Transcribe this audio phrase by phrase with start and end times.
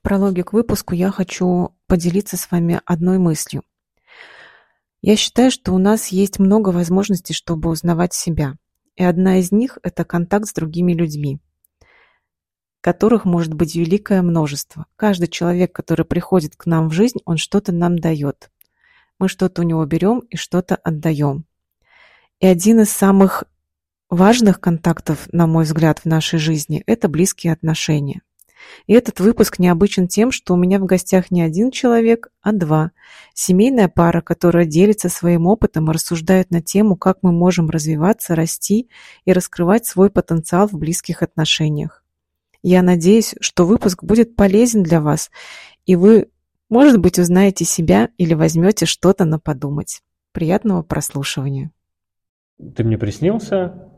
[0.00, 3.62] В прологе к выпуску я хочу поделиться с вами одной мыслью.
[5.02, 8.54] Я считаю, что у нас есть много возможностей, чтобы узнавать себя.
[8.96, 11.38] И одна из них– это контакт с другими людьми,
[12.80, 14.86] которых может быть великое множество.
[14.96, 18.50] Каждый человек, который приходит к нам в жизнь, он что-то нам дает.
[19.18, 21.44] Мы что-то у него берем и что-то отдаем.
[22.38, 23.44] И один из самых
[24.08, 28.22] важных контактов, на мой взгляд, в нашей жизни– это близкие отношения.
[28.86, 32.92] И этот выпуск необычен тем, что у меня в гостях не один человек, а два.
[33.34, 38.88] Семейная пара, которая делится своим опытом и рассуждает на тему, как мы можем развиваться, расти
[39.24, 42.04] и раскрывать свой потенциал в близких отношениях.
[42.62, 45.30] Я надеюсь, что выпуск будет полезен для вас,
[45.86, 46.28] и вы,
[46.68, 50.02] может быть, узнаете себя или возьмете что-то на подумать.
[50.32, 51.72] Приятного прослушивания.
[52.76, 53.89] Ты мне приснился?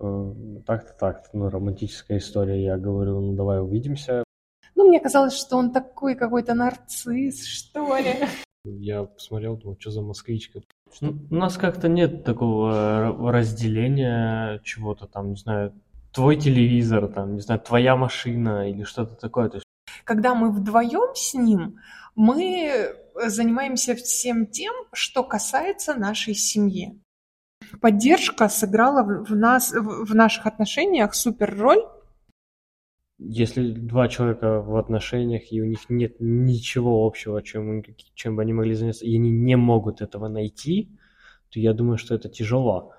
[0.00, 0.32] Э,
[0.66, 2.62] так-то, так ну, романтическая история.
[2.62, 4.24] Я говорю, ну, давай увидимся.
[4.74, 8.14] Ну, мне казалось, что он такой какой-то нарцисс, что ли.
[8.64, 10.60] Я посмотрел, думал, что за москвичка.
[11.00, 15.74] Ну, у нас как-то нет такого разделения чего-то там, не знаю,
[16.12, 19.50] твой телевизор, там, не знаю, твоя машина или что-то такое.
[19.50, 19.66] То есть...
[20.04, 21.78] Когда мы вдвоем с ним,
[22.16, 22.94] мы
[23.26, 26.98] занимаемся всем тем, что касается нашей семьи
[27.80, 31.82] поддержка сыграла в нас, в наших отношениях супер роль.
[33.18, 37.82] Если два человека в отношениях, и у них нет ничего общего, чем,
[38.14, 40.88] чем бы они могли заняться, и они не могут этого найти,
[41.50, 42.92] то я думаю, что это тяжело.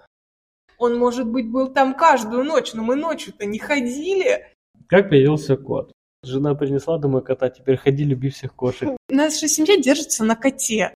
[0.77, 4.45] Он, может быть, был там каждую ночь, но мы ночью-то не ходили.
[4.87, 5.91] Как появился кот?
[6.23, 8.89] Жена принесла домой кота, теперь ходи, люби всех кошек.
[9.09, 10.93] Наша семья держится на коте.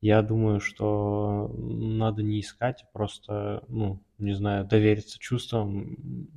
[0.00, 6.28] Я думаю, что надо не искать, а просто, ну, не знаю, довериться чувствам.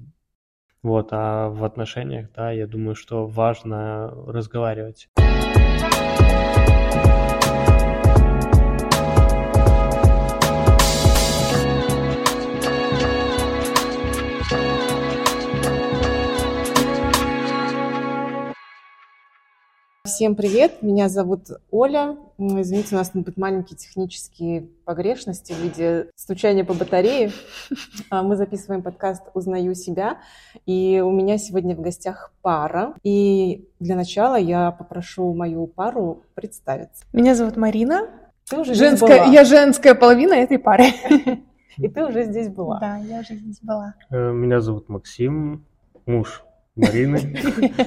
[0.81, 5.09] Вот, а в отношениях, да, я думаю, что важно разговаривать.
[20.19, 22.17] Всем привет, меня зовут Оля.
[22.37, 27.31] Извините, у нас будут маленькие технические погрешности в виде стучания по батарее.
[28.09, 30.17] А, мы записываем подкаст «Узнаю себя»,
[30.65, 32.95] и у меня сегодня в гостях пара.
[33.01, 37.05] И для начала я попрошу мою пару представиться.
[37.13, 38.09] Меня зовут Марина.
[38.49, 39.31] Ты уже женская, была.
[39.31, 40.87] Я женская половина этой пары.
[41.77, 42.77] И ты уже здесь была.
[42.81, 43.93] Да, я уже здесь была.
[44.09, 45.63] Э, меня зовут Максим,
[46.05, 46.43] муж
[46.75, 47.37] Марины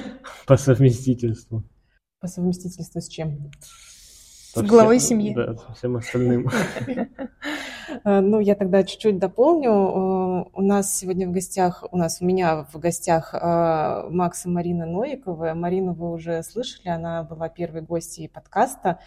[0.47, 1.63] по совместительству.
[2.23, 3.51] По совместительству с чем?
[4.55, 5.33] С главой семьи.
[5.35, 6.49] Да, со всем остальным.
[8.05, 9.69] Э, ну, я тогда чуть-чуть дополню.
[9.69, 14.49] Э, у нас сегодня в гостях, у нас, у меня в гостях э, Макс и
[14.49, 15.53] Марина Новикова.
[15.53, 18.99] Марину вы уже слышали, она была первой гостьей подкаста,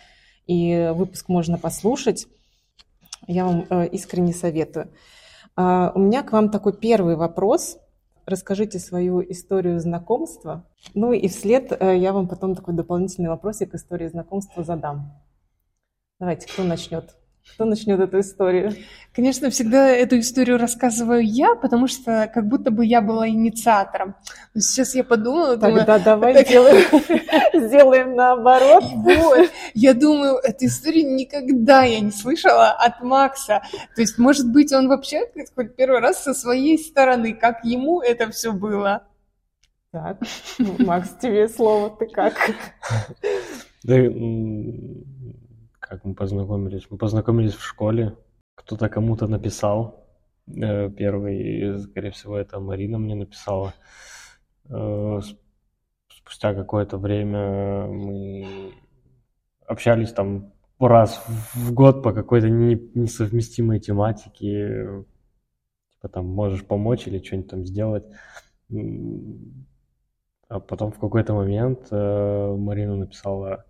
[0.47, 2.29] и выпуск можно послушать.
[3.27, 4.93] Я вам искренне советую.
[5.57, 5.61] У
[5.99, 7.79] меня к вам такой первый вопрос–
[8.27, 10.69] расскажите свою историю знакомства.
[10.95, 15.13] Ну и вслед э, я вам потом такой дополнительный вопросик истории знакомства задам.
[16.19, 17.17] Давайте, кто начнет?
[17.55, 18.75] Кто начнет эту историю?
[19.15, 24.15] Конечно, всегда эту историю рассказываю я, потому что как будто бы я была инициатором.
[24.53, 25.57] Но сейчас я подумала...
[25.57, 26.47] Тогда думаю, давай так...
[26.47, 26.85] сделаем,
[27.67, 28.85] сделаем наоборот.
[28.85, 29.51] Вот.
[29.73, 33.63] Я думаю, эту историю никогда я не слышала от Макса.
[33.95, 35.23] То есть, может быть, он вообще
[35.55, 39.07] хоть первый раз со своей стороны, как ему это все было.
[39.93, 40.19] Так,
[40.59, 42.35] ну, Макс, тебе слово, ты как?
[45.89, 46.87] Как мы познакомились?
[46.91, 48.17] Мы познакомились в школе.
[48.57, 50.05] Кто-то кому-то написал.
[50.49, 53.73] Э, первый, скорее всего, это Марина мне написала.
[54.69, 55.21] Э,
[56.09, 58.73] спустя какое-то время мы
[59.65, 61.25] общались там раз
[61.55, 65.05] в год по какой-то несовместимой тематике.
[65.93, 68.05] Типа там можешь помочь или что-нибудь там сделать.
[70.49, 73.65] А потом в какой-то момент э, Марина написала,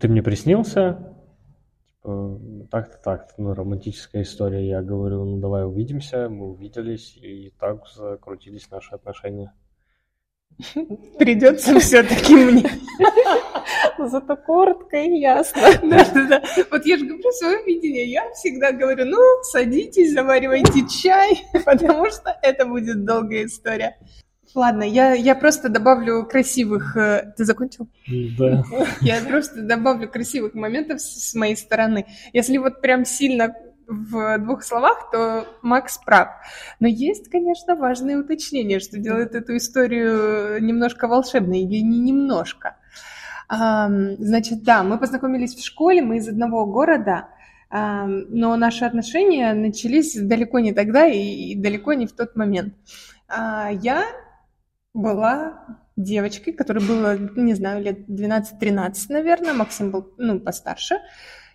[0.00, 1.16] ты мне приснился,
[2.70, 4.66] так-то так, ну, романтическая история.
[4.66, 6.28] Я говорю, ну, давай увидимся.
[6.28, 9.52] Мы увиделись, и так закрутились наши отношения.
[11.18, 12.70] Придется все-таки мне.
[13.98, 15.62] Зато коротко и ясно.
[15.82, 16.42] Да, да, да.
[16.70, 18.06] Вот я же говорю свое видение.
[18.06, 23.96] Я всегда говорю, ну, садитесь, заваривайте чай, потому что это будет долгая история.
[24.56, 26.96] Ладно, я, я просто добавлю красивых...
[26.96, 27.88] Э, ты закончил?
[28.38, 28.64] Да.
[29.02, 32.06] Я просто добавлю красивых моментов с моей стороны.
[32.32, 33.54] Если вот прям сильно
[33.86, 36.30] в двух словах, то Макс прав.
[36.80, 42.76] Но есть, конечно, важное уточнение, что делает эту историю немножко волшебной, или не немножко.
[43.48, 47.28] Значит, да, мы познакомились в школе, мы из одного города,
[47.70, 52.74] но наши отношения начались далеко не тогда и далеко не в тот момент.
[53.28, 54.04] А, я
[54.96, 60.96] была девочкой, которой было, не знаю, лет 12-13, наверное, Максим был, ну, постарше,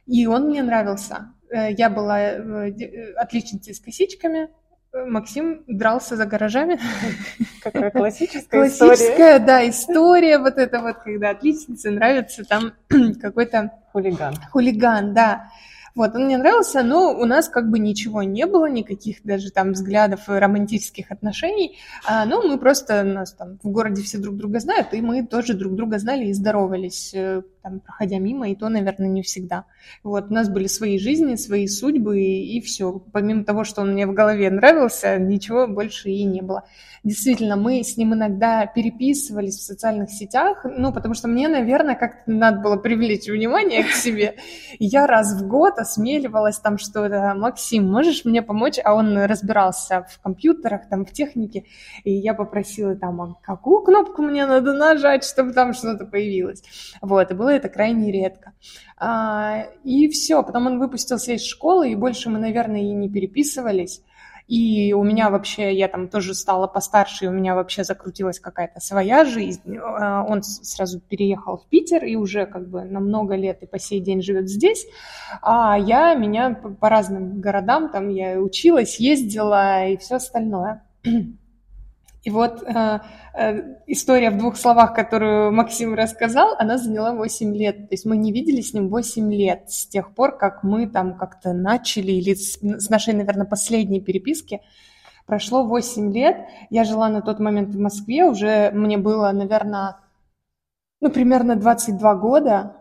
[0.07, 1.33] и он мне нравился.
[1.49, 4.49] Э, я была э, э, отличницей с косичками,
[4.93, 6.79] Максим дрался за гаражами.
[7.63, 8.89] Какая классическая история.
[8.89, 12.73] Классическая, да, история вот это вот, когда отличнице нравится там
[13.21, 13.71] какой-то...
[13.93, 14.35] Хулиган.
[14.51, 15.49] Хулиган, да.
[15.95, 19.73] Вот, он мне нравился, но у нас как бы ничего не было, никаких даже там
[19.73, 21.77] взглядов и романтических отношений.
[22.05, 25.53] А, ну, мы просто, нас там в городе все друг друга знают, и мы тоже
[25.53, 29.65] друг друга знали и здоровались, э, там, проходя мимо, и то, наверное, не всегда.
[30.03, 33.01] Вот, у нас были свои жизни, свои судьбы, и, и все.
[33.11, 36.63] Помимо того, что он мне в голове нравился, ничего больше и не было.
[37.03, 42.29] Действительно, мы с ним иногда переписывались в социальных сетях, ну, потому что мне, наверное, как-то
[42.31, 44.35] надо было привлечь внимание к себе.
[44.77, 48.77] Я раз в год осмеливалась там что-то, Максим, можешь мне помочь?
[48.83, 51.65] А он разбирался в компьютерах, там, в технике,
[52.03, 56.61] и я попросила там, а какую кнопку мне надо нажать, чтобы там что-то появилось.
[57.01, 58.53] Вот, и было это крайне редко.
[58.98, 64.01] А, и все, потом он выпустился из школы, и больше мы, наверное, и не переписывались.
[64.48, 68.81] И у меня вообще, я там тоже стала постарше, и у меня вообще закрутилась какая-то
[68.81, 69.77] своя жизнь.
[69.77, 73.80] А, он сразу переехал в Питер и уже как бы на много лет и по
[73.80, 74.86] сей день живет здесь.
[75.42, 80.83] А я меня по разным городам, там я училась, ездила и все остальное.
[82.23, 83.00] И вот э,
[83.33, 87.89] э, история в двух словах, которую Максим рассказал, она заняла 8 лет.
[87.89, 91.18] То есть мы не видели с ним 8 лет с тех пор, как мы там
[91.18, 94.62] как-то начали, или с, с нашей, наверное, последней переписки.
[95.25, 96.45] Прошло 8 лет.
[96.69, 99.97] Я жила на тот момент в Москве, уже мне было, наверное,
[101.00, 102.75] ну, примерно 22 года.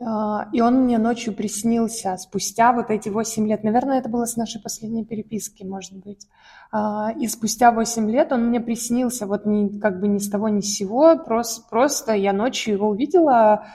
[0.00, 3.62] А, и он мне ночью приснился спустя вот эти восемь лет.
[3.62, 6.26] Наверное, это было с нашей последней переписки, может быть.
[6.72, 10.48] А, и спустя восемь лет он мне приснился вот ни, как бы ни с того
[10.48, 11.16] ни с сего.
[11.16, 13.68] Просто, просто я ночью его увидела,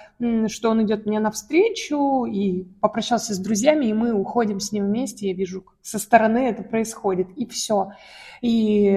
[0.48, 5.30] что он идет мне навстречу и попрощался с друзьями, и мы уходим с ним вместе.
[5.30, 7.94] Я вижу, как со стороны это происходит, и все.
[8.42, 8.50] И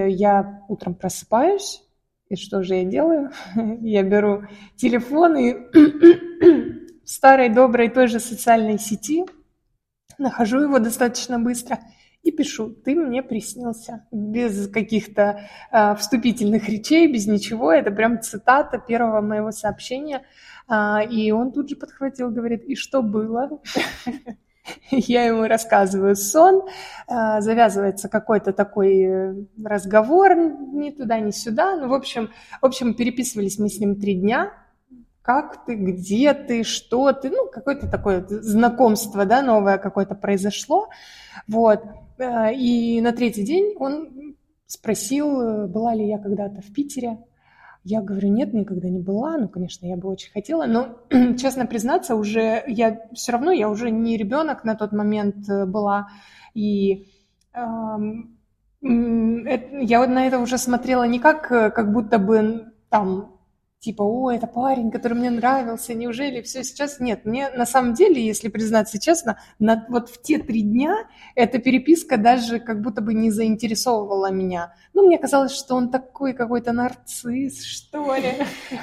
[0.09, 1.83] я утром просыпаюсь,
[2.27, 3.31] и что же я делаю?
[3.81, 4.43] Я беру
[4.75, 5.53] телефон и
[7.13, 9.23] старой доброй той же социальной сети,
[10.17, 11.79] нахожу его достаточно быстро
[12.23, 18.79] и пишу, ты мне приснился, без каких-то э, вступительных речей, без ничего, это прям цитата
[18.79, 20.23] первого моего сообщения,
[20.67, 23.61] э, и он тут же подхватил, говорит, и что было?
[24.89, 26.63] Я ему рассказываю сон,
[27.05, 31.75] завязывается какой-то такой разговор ни туда, ни сюда.
[31.75, 32.29] Ну, в общем,
[32.61, 34.53] в общем, переписывались мы с ним три дня,
[35.23, 40.89] как ты, где ты, что ты, ну, какое-то такое знакомство, да, новое какое-то произошло,
[41.47, 41.81] вот,
[42.19, 44.35] э, и на третий день он
[44.67, 47.17] спросил, была ли я когда-то в Питере,
[47.85, 50.99] я говорю, нет, никогда не была, ну, конечно, я бы очень хотела, но,
[51.37, 56.09] честно признаться, уже я, все равно я уже не ребенок на тот момент э, была,
[56.53, 57.07] и
[57.53, 58.37] эм,
[58.81, 63.32] я вот на это уже смотрела не как, э, как будто бы там
[63.83, 67.01] типа, о, это парень, который мне нравился, неужели все сейчас?
[67.01, 70.95] Нет, мне на самом деле, если признаться честно, на, вот в те три дня
[71.35, 74.73] эта переписка даже как будто бы не заинтересовывала меня.
[74.93, 78.33] Ну, мне казалось, что он такой какой-то нарцисс, что ли.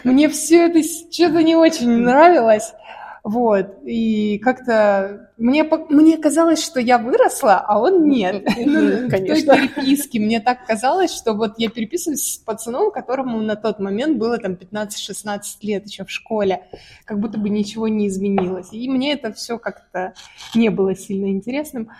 [0.04, 2.74] Мне все это что-то не очень нравилось.
[3.22, 8.46] Вот, и как-то мне, мне казалось, что я выросла, а он нет.
[8.70, 9.54] Ну, Конечно.
[9.54, 13.78] В той переписке мне так казалось, что вот я переписываюсь с пацаном, которому на тот
[13.78, 16.62] момент было там 15-16 лет еще в школе,
[17.04, 18.72] как будто бы ничего не изменилось.
[18.72, 20.14] И мне это все как-то
[20.54, 21.90] не было сильно интересным.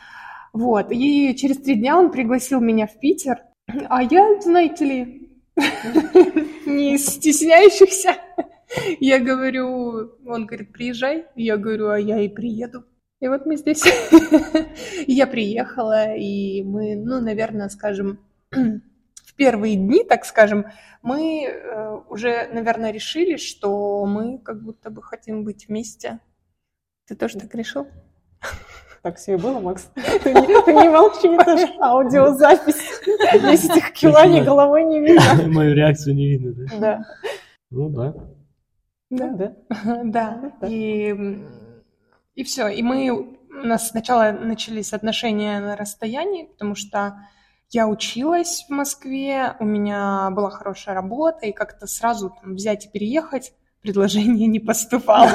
[0.53, 3.43] Вот, и через три дня он пригласил меня в Питер,
[3.89, 5.31] а я, знаете ли,
[6.67, 8.17] не стесняющихся
[9.01, 11.27] я говорю, он говорит, приезжай.
[11.37, 12.85] Я говорю, а я и приеду.
[13.21, 13.83] И вот мы здесь.
[15.07, 18.19] я приехала, и мы, ну, наверное, скажем,
[18.51, 20.67] в первые дни, так скажем,
[21.03, 26.21] мы э, уже, наверное, решили, что мы как будто бы хотим быть вместе.
[27.07, 27.87] Ты тоже так решил?
[29.03, 29.91] Так все и было, Макс.
[29.95, 33.01] Ты не, ты не молчи, это же аудиозапись.
[33.35, 35.25] Здесь этих киланий головой не видно.
[35.49, 36.79] Мою реакцию не видно, да?
[36.79, 37.05] Да.
[37.71, 38.15] Ну да.
[39.11, 39.55] Да, да.
[40.05, 41.15] Да, и,
[42.35, 42.69] и все.
[42.69, 47.21] И мы, у нас сначала начались отношения на расстоянии, потому что
[47.71, 52.89] я училась в Москве, у меня была хорошая работа, и как-то сразу там, взять и
[52.89, 53.53] переехать
[53.83, 55.31] предложение не поступало.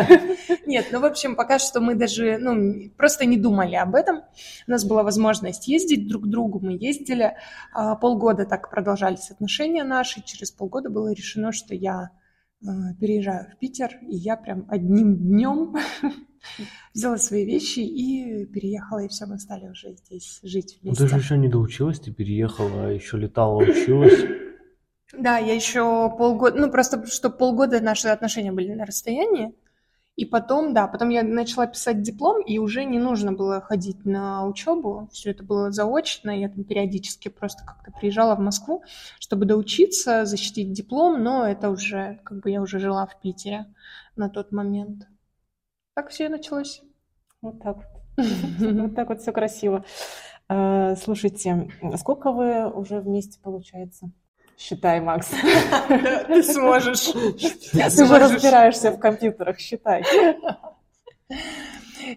[0.66, 4.22] Нет, ну, в общем, пока что мы даже, ну, просто не думали об этом.
[4.66, 7.36] У нас была возможность ездить друг к другу, мы ездили.
[7.72, 10.22] А, полгода так продолжались отношения наши.
[10.22, 12.10] Через полгода было решено, что я
[12.60, 15.76] переезжаю в Питер, и я прям одним днем
[16.94, 21.02] взяла свои вещи и переехала, и все, мы стали уже здесь жить вместе.
[21.02, 24.24] Ну, ты же еще не доучилась, ты переехала, а еще летала, училась.
[25.12, 29.54] Да, я еще полгода, ну просто что полгода наши отношения были на расстоянии,
[30.20, 34.44] и потом, да, потом я начала писать диплом, и уже не нужно было ходить на
[34.44, 38.84] учебу, все это было заочно, я там периодически просто как-то приезжала в Москву,
[39.18, 43.64] чтобы доучиться, защитить диплом, но это уже, как бы я уже жила в Питере
[44.14, 45.08] на тот момент.
[45.94, 46.82] Так все и началось.
[47.40, 47.86] Вот так вот.
[48.58, 49.86] Вот так вот все красиво.
[50.48, 54.10] А, слушайте, сколько вы уже вместе, получается?
[54.60, 55.28] Считай, Макс.
[55.88, 57.12] Ты сможешь.
[57.72, 60.04] Ты же разбираешься в компьютерах, считай.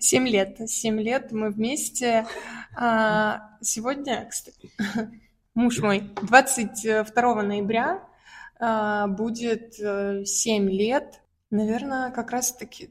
[0.01, 0.57] Семь лет.
[0.69, 2.27] Семь лет мы вместе.
[2.75, 4.71] А, сегодня, кстати,
[5.55, 8.03] муж мой, 22 ноября
[8.59, 11.21] а, будет э, семь лет.
[11.49, 12.89] Наверное, как раз-таки,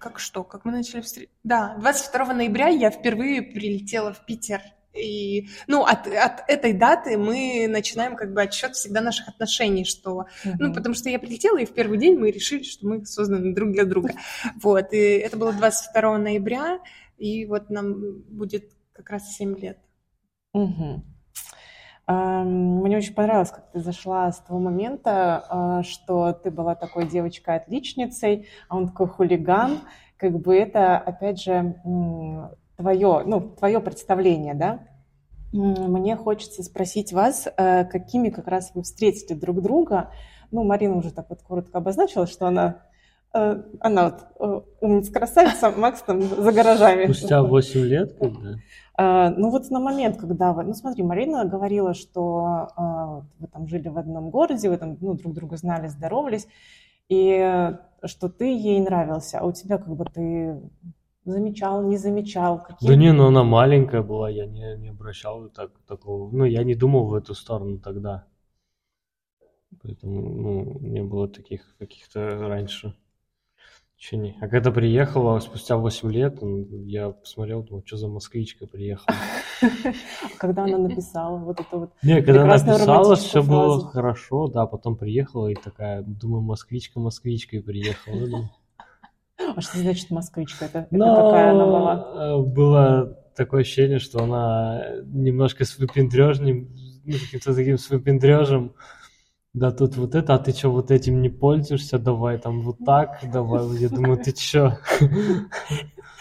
[0.00, 1.36] как что, как мы начали встретиться.
[1.44, 4.60] Да, 22 ноября я впервые прилетела в Питер
[4.98, 10.26] и, ну, от, от этой даты мы начинаем как бы отсчет всегда наших отношений, что,
[10.44, 10.54] uh-huh.
[10.58, 13.72] ну, потому что я прилетела, и в первый день мы решили, что мы созданы друг
[13.72, 14.10] для друга.
[14.62, 16.80] Вот, и это было 22 ноября,
[17.16, 19.78] и вот нам будет как раз 7 лет.
[20.52, 21.04] Угу.
[22.08, 28.48] Мне очень понравилось, как ты зашла с того момента, а, что ты была такой девочкой-отличницей,
[28.68, 29.80] а он такой хулиган.
[30.16, 31.76] Как бы это, опять же,
[32.78, 34.80] твое, ну, твое представление, да?
[35.52, 40.10] Мне хочется спросить вас, э, какими как раз вы встретили друг друга.
[40.50, 42.82] Ну, Марина уже так вот коротко обозначила, что она
[43.34, 47.06] э, она вот э, умница, красавица, Макс там за гаражами.
[47.12, 48.56] Спустя 8 лет, когда?
[49.00, 50.64] Ну вот на момент, когда вы...
[50.64, 55.34] Ну смотри, Марина говорила, что вы там жили в одном городе, вы там ну, друг
[55.34, 56.48] друга знали, здоровались,
[57.08, 57.70] и
[58.02, 60.60] что ты ей нравился, а у тебя как бы ты
[61.30, 62.62] замечал, не замечал?
[62.62, 62.88] Какие...
[62.88, 66.74] Да не, ну она маленькая была, я не, не обращал так, такого, ну я не
[66.74, 68.26] думал в эту сторону тогда.
[69.82, 72.94] Поэтому, ну, не было таких каких-то раньше
[73.98, 74.36] ощущений.
[74.40, 76.38] А когда приехала, спустя 8 лет,
[76.86, 79.16] я посмотрел, думал, что за москвичка приехала.
[80.38, 84.96] Когда она написала вот это вот Не, когда она написала, все было хорошо, да, потом
[84.96, 88.50] приехала и такая, думаю, москвичка москвичкой приехала.
[89.38, 90.66] А что значит москвичка?
[90.66, 92.12] Это, это какая она была?
[92.14, 98.74] Э, было такое ощущение, что она немножко с выпендрежным, ну, каким-то таким с выпендрежем.
[99.54, 101.98] Да тут вот это, а ты что, вот этим не пользуешься?
[101.98, 103.66] Давай там вот так, давай.
[103.78, 104.78] Я думаю, ты что?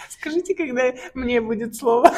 [0.09, 2.09] Скажите, когда мне будет слово.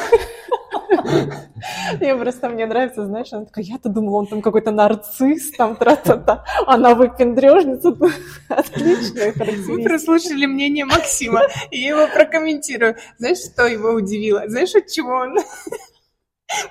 [2.00, 6.44] Я просто, мне нравится, знаешь, она такая, я-то думала, он там какой-то нарцисс, там тра-та-та,
[6.66, 7.88] она выпендрежница.
[8.48, 9.72] Отличная характеристика.
[9.72, 12.96] Вы прослушали мнение Максима, и я его прокомментирую.
[13.18, 14.44] Знаешь, что его удивило?
[14.48, 15.36] Знаешь, от чего он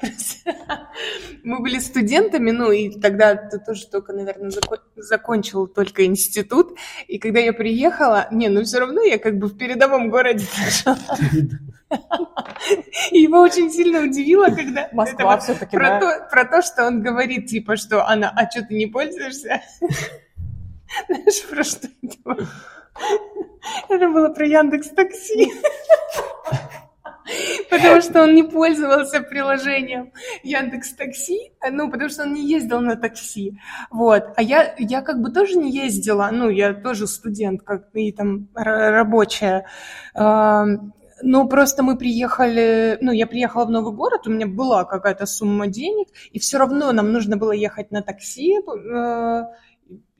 [1.44, 6.78] мы были студентами, ну, и тогда ты тоже только, наверное, закон, закончил только институт.
[7.08, 10.46] И когда я приехала, не, ну все равно я как бы в передовом городе
[13.12, 14.90] И его очень сильно удивило, когда...
[14.92, 16.00] Москва все-таки, про, да?
[16.00, 19.62] то, про то, что он говорит, типа, что она, а что ты не пользуешься?
[21.08, 22.48] Знаешь, про что это
[23.90, 25.52] Это было про Яндекс Такси.
[27.70, 30.12] Потому что он не пользовался приложением
[30.44, 33.60] Яндекс Такси, ну, потому что он не ездил на такси,
[33.92, 34.24] вот.
[34.36, 38.50] А я, я как бы тоже не ездила, ну, я тоже студент, как и там
[38.56, 39.66] рабочая,
[41.22, 45.68] но просто мы приехали, ну, я приехала в новый город, у меня была какая-то сумма
[45.68, 49.44] денег, и все равно нам нужно было ехать на такси, э,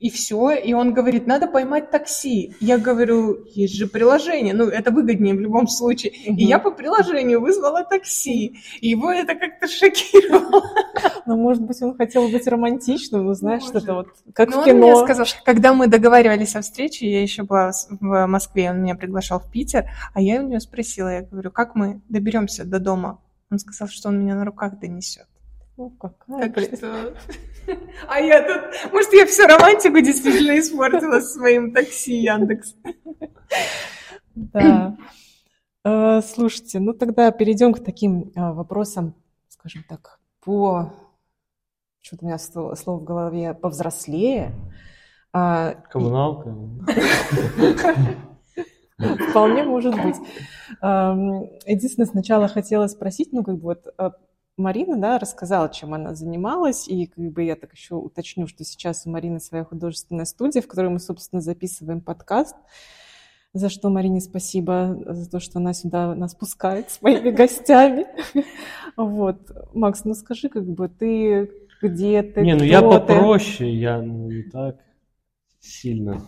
[0.00, 0.50] и все.
[0.52, 2.54] И он говорит, надо поймать такси.
[2.60, 6.12] Я говорю, есть же приложение, ну, это выгоднее в любом случае.
[6.26, 6.38] Угу.
[6.38, 8.60] И я по приложению вызвала такси.
[8.80, 10.64] И его это как-то шокировало.
[11.26, 14.86] Ну, может быть, он хотел быть романтичным, ну, знаешь, что-то вот как Но в кино.
[14.86, 18.94] Он мне сказал, когда мы договаривались о встрече, я еще была в Москве, он меня
[18.94, 23.20] приглашал в Питер, а я у него спросила, я говорю, как мы доберемся до дома?
[23.50, 25.26] Он сказал, что он меня на руках донесет.
[25.80, 27.14] Ну, какая так что...
[28.06, 28.92] А я тут...
[28.92, 32.74] Может, я всю романтику действительно испортила своим такси Яндекс.
[34.34, 34.98] Да.
[35.82, 39.14] Э, слушайте, ну тогда перейдем к таким э, вопросам,
[39.48, 40.92] скажем так, по...
[42.02, 44.52] Что-то у меня слово в голове повзрослее.
[45.32, 46.54] А, Коммуналка.
[49.30, 50.16] Вполне может быть.
[50.82, 54.12] Ам, Единственное, сначала хотела спросить, ну, как бы вот а,
[54.60, 59.06] Марина, да, рассказала, чем она занималась, и как бы я так еще уточню, что сейчас
[59.06, 62.54] у Марины своя художественная студия, в которой мы, собственно, записываем подкаст,
[63.52, 68.06] за что Марине спасибо, за то, что она сюда нас пускает своими гостями.
[68.96, 69.50] Вот.
[69.74, 71.50] Макс, ну скажи, как бы ты
[71.82, 74.76] где ты, Не, ну я попроще, я ну, не так
[75.60, 76.22] сильно.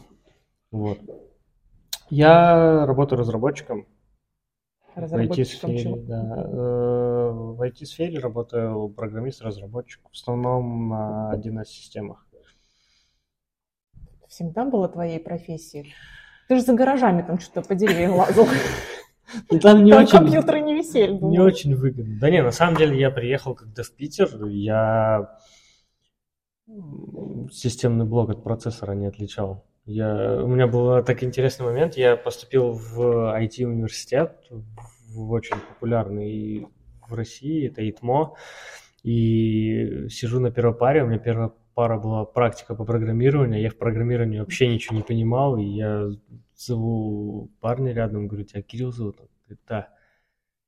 [0.71, 0.99] Вот.
[2.09, 3.87] Я работаю разработчиком
[4.95, 5.97] в Разработчиком IT-сфере, чего?
[5.97, 6.35] да.
[6.47, 12.27] Э, В IT-сфере работаю программист-разработчик, в основном на 1С-системах.
[14.29, 15.95] Всегда была твоей профессией?
[16.49, 18.47] Ты же за гаражами там что-то по деревьям лазил.
[19.51, 21.13] Ну, там не Там очень, компьютеры не висели.
[21.13, 22.19] не очень выгодно.
[22.21, 25.39] Да не, на самом деле я приехал когда в Питер, я
[27.51, 29.65] системный блок от процессора не отличал.
[29.85, 33.01] Я, у меня был так интересный момент, я поступил в
[33.37, 34.37] IT-университет,
[35.09, 36.69] в очень популярный
[37.09, 38.35] в России, это ИТМО,
[39.03, 43.77] и сижу на первой паре, у меня первая пара была практика по программированию, я в
[43.77, 46.09] программировании вообще ничего не понимал, и я
[46.57, 49.21] зову парня рядом, говорю, тебя Кирилл зовут?
[49.21, 49.89] Он говорит, да.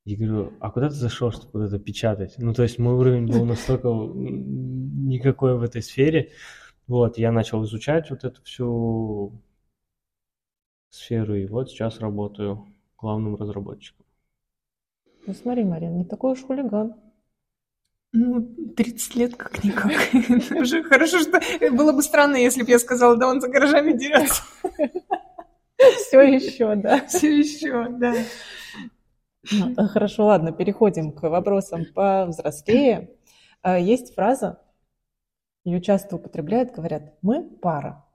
[0.03, 2.35] Я говорю, а куда ты зашел, чтобы куда-то печатать?
[2.37, 6.31] Ну, то есть мой уровень был настолько никакой в этой сфере.
[6.87, 9.41] Вот, я начал изучать вот эту всю
[10.89, 14.05] сферу, и вот сейчас работаю главным разработчиком.
[15.25, 16.95] Ну смотри, Марин, не такой уж хулиган.
[18.13, 18.41] Ну,
[18.77, 19.91] 30 лет как-никак.
[20.51, 21.41] Уже хорошо, что...
[21.71, 24.43] Было бы странно, если бы я сказала, да он за гаражами дерется.
[25.77, 27.05] Все еще, да.
[27.07, 28.15] Все еще, да.
[29.51, 33.09] Ну, Хорошо, ладно, переходим к вопросам повзрослее.
[33.61, 34.59] А, Есть фраза,
[35.65, 38.05] ее часто употребляют, говорят, мы пара.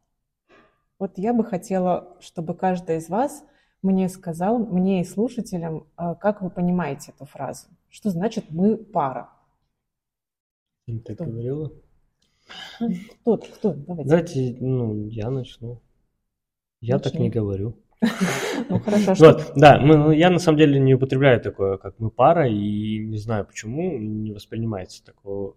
[0.98, 3.44] Вот я бы хотела, чтобы каждый из вас
[3.82, 7.66] мне сказал, мне и слушателям, а, как вы понимаете эту фразу.
[7.88, 9.30] Что значит мы пара?
[10.86, 11.24] Ты так Кто?
[11.24, 11.72] говорила?
[13.22, 13.36] Кто?
[13.36, 13.74] Кто?
[13.74, 14.08] Давайте.
[14.08, 15.80] Давайте, ну, я начну.
[16.80, 17.26] Я так Начни.
[17.26, 17.76] не говорю.
[18.68, 21.98] Ну хорошо, что Вот, да, мы, ну, я на самом деле не употребляю такое, как
[21.98, 25.56] мы пара, и не знаю почему не воспринимается такого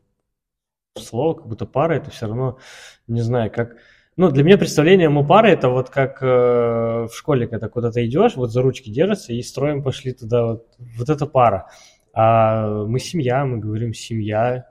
[1.02, 2.60] слова, как будто пара, это все равно,
[3.08, 3.78] не знаю, как...
[4.16, 8.36] Ну, для меня представление мы пара, это вот как э, в школе, когда куда-то идешь,
[8.36, 11.70] вот за ручки держатся и строим пошли туда, вот, вот это пара.
[12.14, 14.70] А мы семья, мы говорим семья,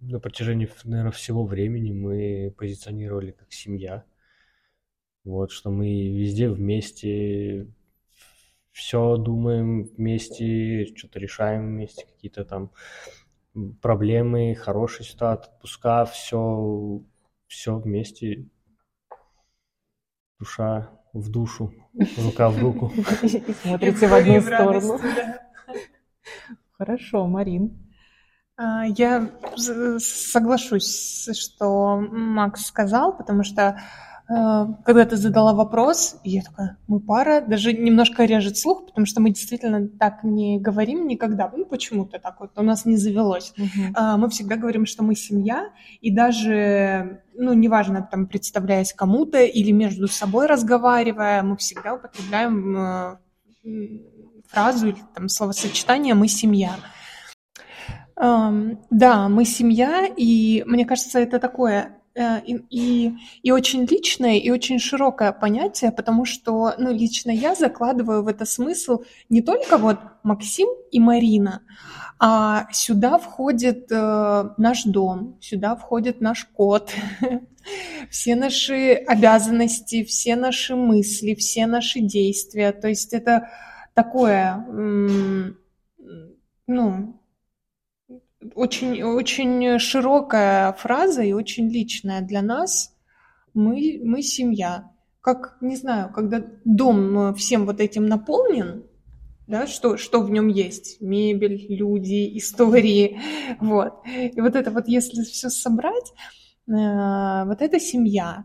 [0.00, 4.04] на протяжении, наверное, всего времени мы позиционировали как семья.
[5.24, 7.66] Вот, что мы везде вместе,
[8.72, 12.70] все думаем вместе, что-то решаем вместе, какие-то там
[13.80, 17.00] проблемы, хорошие ситуации, отпуска, все,
[17.46, 18.48] все вместе.
[20.38, 21.72] Душа в душу,
[22.22, 22.92] рука в руку.
[23.22, 25.00] и смотрите в одну сторону.
[26.72, 27.86] Хорошо, Марин.
[28.56, 29.30] А, Я
[29.98, 33.80] соглашусь, что Макс сказал, потому что
[34.28, 39.20] когда ты задала вопрос, и я такая, мы пара, даже немножко режет слух, потому что
[39.20, 41.50] мы действительно так не говорим никогда.
[41.54, 43.54] Ну, почему-то так вот у нас не завелось.
[43.94, 49.70] А, Мы всегда говорим, что мы семья, и даже, ну, неважно, там, представляясь кому-то или
[49.70, 53.16] между собой разговаривая, мы всегда употребляем э,
[54.48, 56.76] фразу или там словосочетание «мы семья».
[58.16, 64.36] Ам, Да, мы семья, и мне кажется, это такое э, и, и, и очень личное,
[64.36, 69.76] и очень широкое понятие, потому что, ну, лично я закладываю в это смысл не только
[69.76, 71.62] вот Максим и Марина,
[72.18, 76.90] а сюда входит э, наш дом, сюда входит наш кот,
[78.10, 82.72] все наши обязанности, все наши мысли, все наши действия.
[82.72, 83.50] То есть это
[83.92, 84.64] такое,
[86.66, 87.20] ну,
[88.54, 92.94] очень, очень широкая фраза и очень личная для нас.
[93.54, 94.90] Мы, мы семья.
[95.20, 98.84] Как, не знаю, когда дом э, всем вот этим наполнен,
[99.46, 101.00] да, что, что в нем есть?
[101.00, 103.20] Мебель, люди, истории,
[103.60, 103.94] вот.
[104.06, 106.12] И вот это вот, если все собрать,
[106.68, 108.44] э, вот это семья.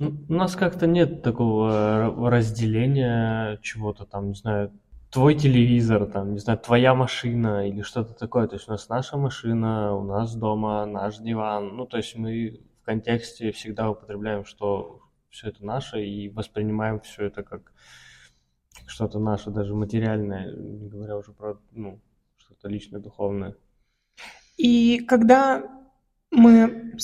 [0.00, 4.72] У нас как-то нет такого р- разделения чего-то там, не знаю,
[5.10, 8.46] твой телевизор, там, не знаю, твоя машина или что-то такое.
[8.46, 11.76] То есть у нас наша машина, у нас дома наш диван.
[11.76, 17.26] Ну, то есть мы в контексте всегда употребляем, что все это наше и воспринимаем все
[17.26, 17.72] это как
[18.86, 22.00] что-то наше, даже материальное, не говоря уже про, ну,
[22.36, 23.56] что-то личное, духовное.
[24.56, 25.62] И когда
[26.30, 26.94] мы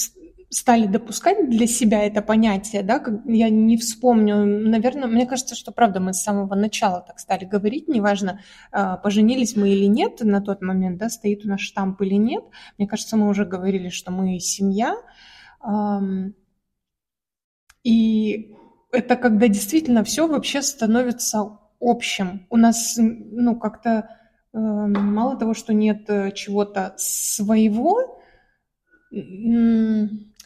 [0.54, 5.72] стали допускать для себя это понятие, да, как я не вспомню, наверное, мне кажется, что
[5.72, 8.40] правда мы с самого начала так стали говорить, неважно,
[8.70, 12.44] а, поженились мы или нет на тот момент, да, стоит у нас штамп или нет,
[12.78, 14.94] мне кажется, мы уже говорили, что мы семья,
[17.82, 18.54] и
[18.92, 22.46] это когда действительно все вообще становится общим.
[22.48, 24.08] У нас, ну, как-то
[24.52, 28.20] мало того, что нет э, чего-то своего,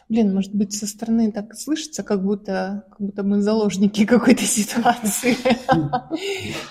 [0.09, 5.37] Блин, может быть, со стороны так слышится, как будто, как будто мы заложники какой-то ситуации.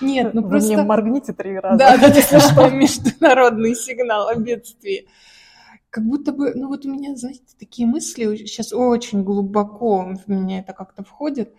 [0.00, 0.70] Нет, ну просто...
[0.70, 1.78] Вы мне моргните три раза.
[1.78, 5.06] Да, да, если что, международный сигнал о бедствии.
[5.88, 10.58] Как будто бы, ну вот у меня, знаете, такие мысли сейчас очень глубоко в меня
[10.58, 11.54] это как-то входит.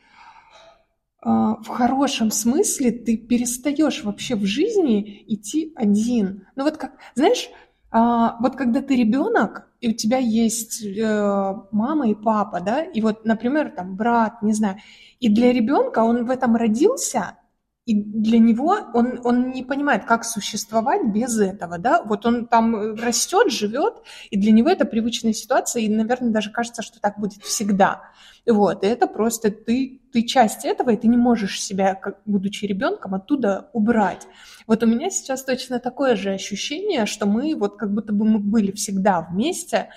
[1.22, 6.46] А, в хорошем смысле ты перестаешь вообще в жизни идти один.
[6.56, 7.50] Ну вот как, знаешь,
[7.92, 13.02] а, вот когда ты ребенок, и у тебя есть э, мама и папа, да, и
[13.02, 14.78] вот, например, там брат, не знаю,
[15.20, 17.38] и для ребенка он в этом родился,
[17.86, 22.96] и для него он, он не понимает, как существовать без этого, да, вот он там
[22.96, 27.42] растет, живет, и для него это привычная ситуация, и, наверное, даже кажется, что так будет
[27.42, 28.04] всегда.
[28.50, 32.66] Вот, и это просто ты, ты часть этого, и ты не можешь себя, как, будучи
[32.66, 34.28] ребенком, оттуда убрать.
[34.66, 38.40] Вот у меня сейчас точно такое же ощущение, что мы вот как будто бы мы
[38.40, 39.90] были всегда вместе,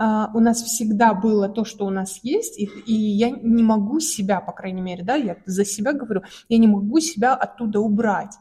[0.00, 3.98] Uh, у нас всегда было то, что у нас есть, и, и я не могу
[3.98, 8.36] себя, по крайней мере, да, я за себя говорю, я не могу себя оттуда убрать.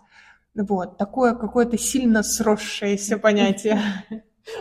[0.54, 3.82] Вот, такое какое-то сильно сросшееся понятие.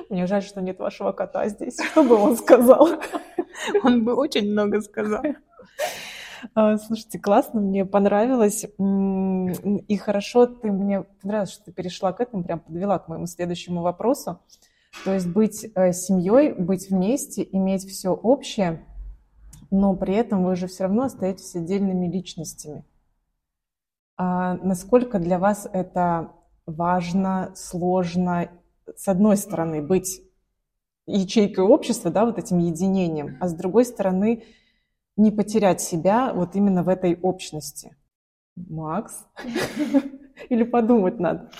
[0.09, 1.81] Мне жаль, что нет вашего кота здесь.
[1.90, 2.88] Что бы он сказал?
[3.85, 5.22] Он бы очень много сказал.
[6.55, 8.66] А, слушайте, классно, мне понравилось.
[9.88, 13.83] И хорошо, ты мне понравилось, что ты перешла к этому, прям подвела к моему следующему
[13.83, 14.40] вопросу.
[15.05, 18.85] То есть быть э, семьей, быть вместе, иметь все общее,
[19.70, 22.85] но при этом вы же все равно остаетесь отдельными личностями.
[24.16, 26.33] А насколько для вас это
[26.64, 28.49] важно, сложно,
[28.94, 30.22] с одной стороны, быть
[31.07, 34.44] ячейкой общества, да, вот этим единением, а с другой стороны,
[35.16, 37.96] не потерять себя вот именно в этой общности?
[38.57, 39.27] Макс?
[40.49, 41.51] Или подумать надо?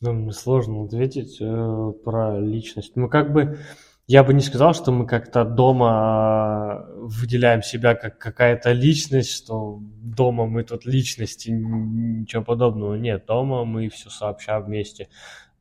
[0.00, 2.96] Ну, сложно ответить э, про личность.
[2.96, 3.58] Мы как бы,
[4.06, 10.46] я бы не сказал, что мы как-то дома выделяем себя как какая-то личность, что дома
[10.46, 12.96] мы тут личности, ничего подобного.
[12.96, 15.08] Нет, дома мы все сообща вместе.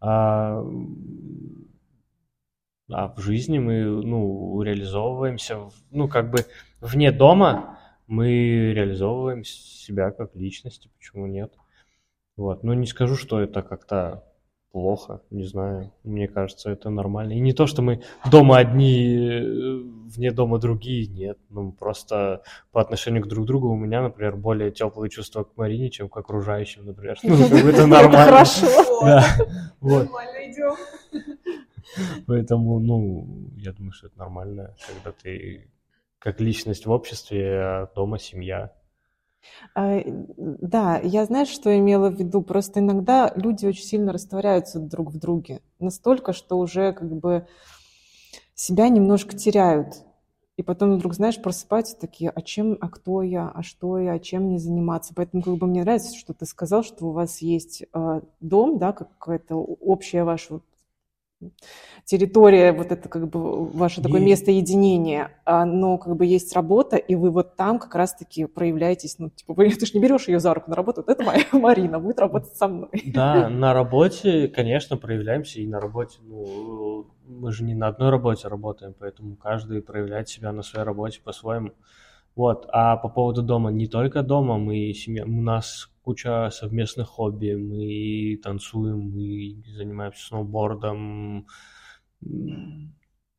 [0.06, 0.62] А,
[2.92, 6.40] а в жизни мы, ну, реализовываемся, ну, как бы
[6.82, 11.54] вне дома мы реализовываем себя как личности, почему нет?
[12.36, 14.26] Вот, но не скажу, что это как-то
[14.74, 15.94] плохо, не знаю.
[16.04, 17.34] Мне кажется, это нормально.
[17.34, 21.38] И не то, что мы дома одни, э, вне дома другие, нет.
[21.50, 25.92] Ну, просто по отношению к друг другу у меня, например, более теплые чувства к Марине,
[25.92, 27.20] чем к окружающим, например.
[27.22, 27.36] Ну,
[27.70, 28.26] это нормально.
[28.26, 28.68] Хорошо.
[29.04, 29.26] Да.
[29.82, 30.06] Вот.
[30.06, 30.76] Нормально идем.
[32.26, 35.70] Поэтому, ну, я думаю, что это нормально, когда ты
[36.18, 38.72] как личность в обществе, а дома семья.
[39.76, 40.02] А,
[40.38, 42.42] да, я знаешь, что имела в виду?
[42.42, 45.62] Просто иногда люди очень сильно растворяются друг в друге.
[45.80, 47.48] Настолько, что уже как бы
[48.56, 50.04] себя немножко теряют.
[50.56, 54.20] И потом вдруг, знаешь, просыпаются такие, а чем, а кто я, а что я, а
[54.20, 55.14] чем мне заниматься.
[55.16, 58.94] Поэтому как бы мне нравится, что ты сказал, что у вас есть э, дом, да,
[58.94, 60.62] какая-то общая ваша
[62.06, 64.26] территория, вот это как бы ваше такое и...
[64.26, 69.20] место единения, а, но как бы есть работа, и вы вот там как раз-таки проявляетесь,
[69.20, 71.44] ну, типа, вы, ты же не берешь ее за руку на работу, вот это моя
[71.52, 72.90] Марина, будет работать со мной.
[73.06, 78.48] Да, на работе, конечно, проявляемся, и на работе, ну, мы же не на одной работе
[78.48, 81.72] работаем, поэтому каждый проявляет себя на своей работе по-своему.
[82.36, 87.54] Вот, а по поводу дома, не только дома, мы семья, у нас куча совместных хобби.
[87.54, 91.48] Мы танцуем, мы занимаемся сноубордом,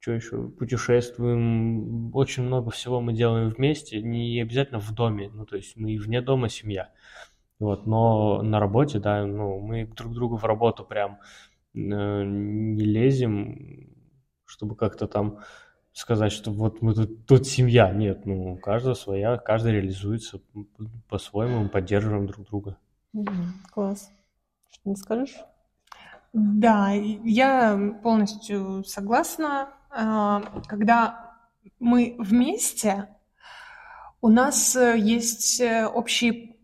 [0.01, 2.15] что еще, путешествуем.
[2.15, 5.31] Очень много всего мы делаем вместе, не обязательно в доме.
[5.33, 6.91] Ну, то есть мы вне дома семья.
[7.59, 11.21] Вот, но на работе, да, ну, мы друг другу в работу прям
[11.75, 13.95] э, не лезем,
[14.45, 15.39] чтобы как-то там
[15.95, 17.91] сказать, что вот мы тут, тут семья.
[17.91, 20.41] Нет, ну, у каждого своя, каждый реализуется
[21.09, 22.77] по-своему, мы поддерживаем друг друга.
[23.71, 24.11] класс.
[24.71, 25.37] Что не скажешь?
[26.33, 29.71] Да, я полностью согласна.
[29.89, 31.37] А, когда
[31.79, 33.09] мы вместе,
[34.21, 36.57] у нас есть общий,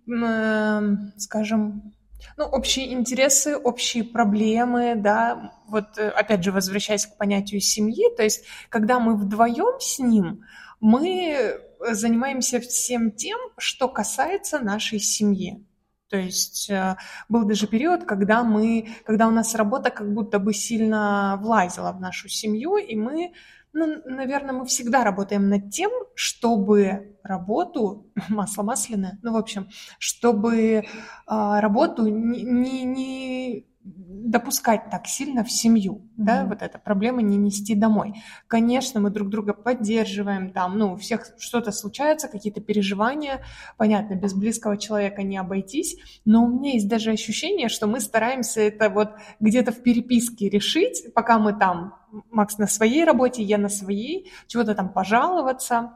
[1.16, 1.92] скажем,
[2.36, 8.44] ну, общие интересы, общие проблемы, да, вот опять же, возвращаясь к понятию семьи, то есть,
[8.68, 10.44] когда мы вдвоем с ним,
[10.80, 15.64] мы занимаемся всем тем, что касается нашей семьи.
[16.10, 16.96] То есть э,
[17.28, 22.00] был даже период, когда мы, когда у нас работа как будто бы сильно влазила в
[22.00, 23.32] нашу семью, и мы,
[23.72, 30.84] ну, наверное, мы всегда работаем над тем, чтобы работу, масло масляное, ну, в общем, чтобы
[31.26, 36.48] а, работу не, не, не допускать так сильно в семью, да, mm-hmm.
[36.48, 38.14] вот эта проблема не нести домой.
[38.46, 43.42] Конечно, мы друг друга поддерживаем, там, ну, у всех что-то случается, какие-то переживания,
[43.78, 48.60] понятно, без близкого человека не обойтись, но у меня есть даже ощущение, что мы стараемся
[48.60, 51.94] это вот где-то в переписке решить, пока мы там,
[52.30, 55.92] Макс на своей работе, я на своей, чего-то там пожаловаться,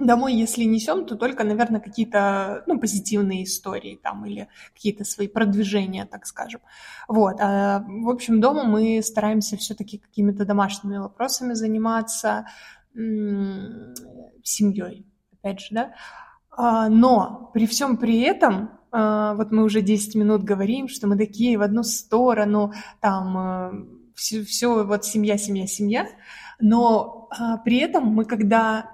[0.00, 6.06] Домой, если несем, то только, наверное, какие-то ну, позитивные истории там или какие-то свои продвижения,
[6.06, 6.60] так скажем.
[7.06, 7.36] Вот.
[7.40, 12.46] А, в общем, дома мы стараемся все-таки какими-то домашними вопросами заниматься,
[14.42, 15.94] семьей, опять же, да.
[16.50, 21.16] А, но при всем при этом, а, вот мы уже 10 минут говорим, что мы
[21.16, 26.08] такие в одну сторону, там все, все вот семья, семья, семья,
[26.58, 27.28] но
[27.64, 28.90] при этом мы когда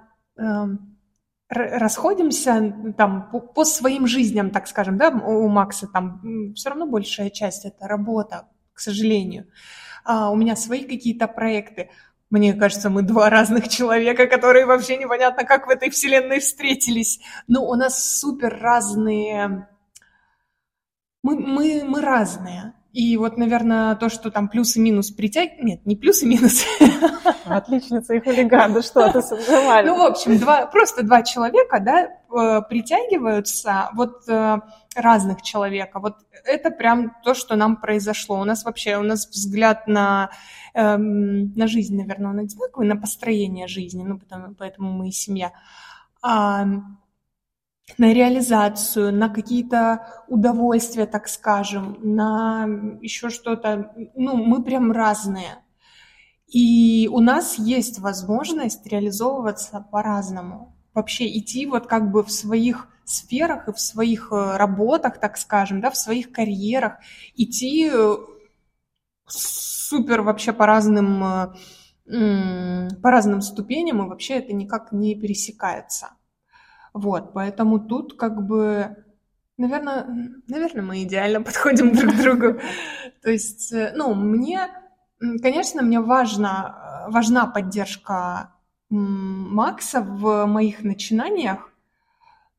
[1.48, 7.64] расходимся там по, своим жизням, так скажем, да, у Макса там все равно большая часть
[7.64, 9.46] это работа, к сожалению.
[10.04, 11.90] А у меня свои какие-то проекты.
[12.30, 17.20] Мне кажется, мы два разных человека, которые вообще непонятно, как в этой вселенной встретились.
[17.46, 19.68] Но у нас супер разные...
[21.22, 22.72] Мы, мы, мы разные.
[22.96, 25.62] И вот, наверное, то, что там плюс и минус притягивают...
[25.62, 26.64] Нет, не плюс и минус.
[27.44, 29.86] Отличница и хулиган, да что ты сомневались.
[29.86, 34.60] Ну, в общем, два, просто два человека, да, э, притягиваются, вот э,
[34.94, 36.00] разных человека.
[36.00, 36.14] Вот
[36.46, 38.40] это прям то, что нам произошло.
[38.40, 40.30] У нас вообще, у нас взгляд на,
[40.72, 45.52] эм, на жизнь, наверное, он одинаковый, на построение жизни, ну, потому, поэтому мы и семья.
[46.22, 46.64] А,
[47.98, 52.66] на реализацию, на какие-то удовольствия, так скажем, на
[53.00, 53.92] еще что-то.
[54.14, 55.62] Ну, мы прям разные.
[56.48, 60.76] И у нас есть возможность реализовываться по-разному.
[60.94, 65.80] Вообще идти вот как бы в своих сферах и в своих э, работах, так скажем,
[65.80, 66.98] да, в своих карьерах,
[67.36, 68.16] идти э,
[69.26, 76.10] супер вообще по разным, э, по разным ступеням, и вообще это никак не пересекается.
[76.96, 78.96] Вот, поэтому тут как бы,
[79.58, 80.06] наверное,
[80.48, 82.60] наверное, мы идеально подходим друг к другу.
[83.22, 84.70] То есть, э, ну, мне,
[85.20, 88.54] конечно, мне важно, э, важна поддержка
[88.88, 91.70] Макса в моих начинаниях,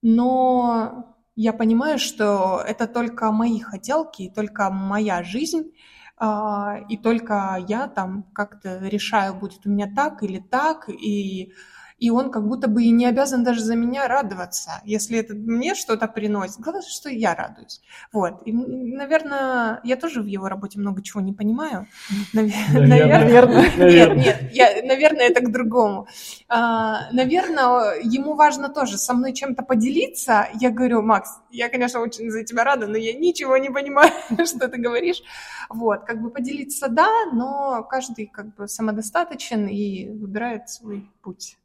[0.03, 5.71] но я понимаю, что это только мои хотелки, только моя жизнь,
[6.15, 11.53] а, и только я там как-то решаю, будет у меня так или так, и
[11.97, 15.73] и он как будто бы и не обязан даже за меня радоваться, если это мне
[15.73, 16.59] что-то приносит.
[16.59, 17.81] Главное, что я радуюсь.
[18.13, 18.41] Вот.
[18.45, 21.87] И, наверное, я тоже в его работе много чего не понимаю.
[22.33, 23.67] Наверное.
[23.77, 26.07] Нет, нет, я, наверное, это к другому.
[26.47, 30.49] А, наверное, ему важно тоже со мной чем-то поделиться.
[30.59, 34.11] Я говорю, Макс, я, конечно, очень за тебя рада, но я ничего не понимаю,
[34.45, 35.21] что ты говоришь.
[35.69, 41.57] Вот, как бы поделиться, да, но каждый как бы самодостаточен и выбирает свой путь.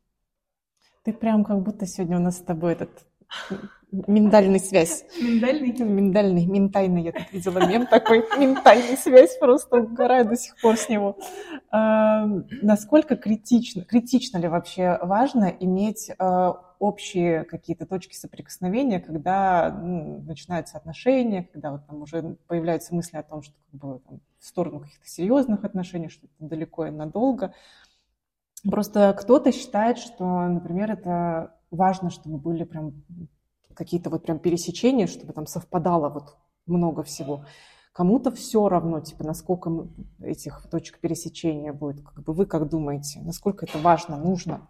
[1.05, 2.91] Ты прям как будто сегодня у нас с тобой этот
[3.91, 5.05] миндальный связь.
[5.21, 5.73] Миндальный?
[5.73, 7.03] Миндальный, ментальный.
[7.03, 8.25] Я тут видела мем такой.
[8.39, 11.19] Ментальный связь, просто угораю до сих пор с него.
[11.71, 12.25] А,
[12.63, 20.79] насколько критично, критично ли вообще важно иметь а, общие какие-то точки соприкосновения, когда ну, начинаются
[20.79, 24.81] отношения, когда вот там уже появляются мысли о том, что как бы, там, в сторону
[24.81, 27.55] каких-то серьезных отношений, что это далеко и надолго.
[28.71, 33.03] Просто кто-то считает, что, например, это важно, чтобы были прям
[33.75, 37.45] какие-то вот прям пересечения, чтобы там совпадало вот много всего.
[37.93, 39.71] Кому-то все равно, типа, насколько
[40.23, 42.03] этих точек пересечения будет.
[42.03, 44.69] Как бы вы как думаете, насколько это важно, нужно?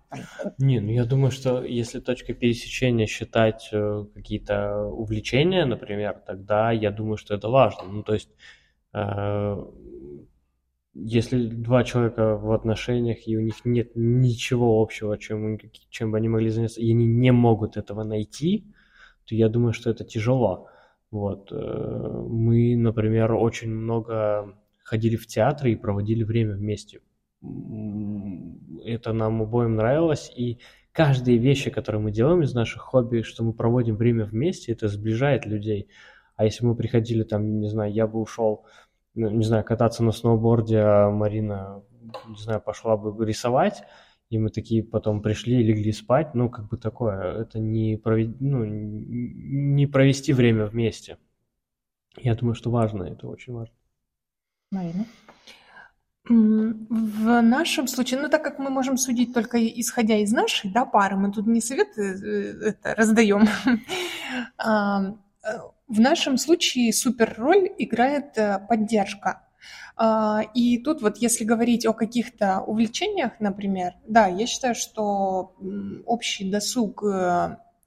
[0.59, 6.91] Не, ну я думаю, что если точкой пересечения считать э, какие-то увлечения, например, тогда я
[6.91, 7.85] думаю, что это важно.
[7.85, 8.31] Ну, то есть
[8.93, 9.57] э,
[10.95, 15.59] если два человека в отношениях, и у них нет ничего общего, чем,
[15.91, 18.67] чем бы они могли заняться, и они не могут этого найти,
[19.27, 20.69] то я думаю, что это тяжело.
[21.11, 21.51] Вот.
[21.51, 27.01] Э, мы, например, очень много ходили в театры и проводили время вместе.
[28.85, 30.59] Это нам обоим нравилось, и
[30.93, 35.47] каждые вещи, которые мы делаем из наших хобби, что мы проводим время вместе, это сближает
[35.47, 35.89] людей.
[36.37, 38.65] А если мы приходили там, не знаю, я бы ушел,
[39.15, 41.83] не знаю, кататься на сноуборде, а Марина,
[42.27, 43.85] не знаю, пошла бы рисовать,
[44.31, 48.41] и мы такие потом пришли и легли спать, ну, как бы такое, это не, провед...
[48.41, 51.19] ну, не провести время вместе.
[52.17, 53.75] Я думаю, что важно, это очень важно.
[54.71, 55.05] Марина?
[56.29, 61.17] В нашем случае, ну так как мы можем судить только исходя из нашей да, пары,
[61.17, 63.49] мы тут не советы э, это, раздаем.
[65.93, 69.43] Э, в нашем случае супер роль играет э, поддержка.
[69.97, 75.55] А, и тут вот если говорить о каких-то увлечениях, например, да, я считаю, что
[76.07, 77.05] общий досуг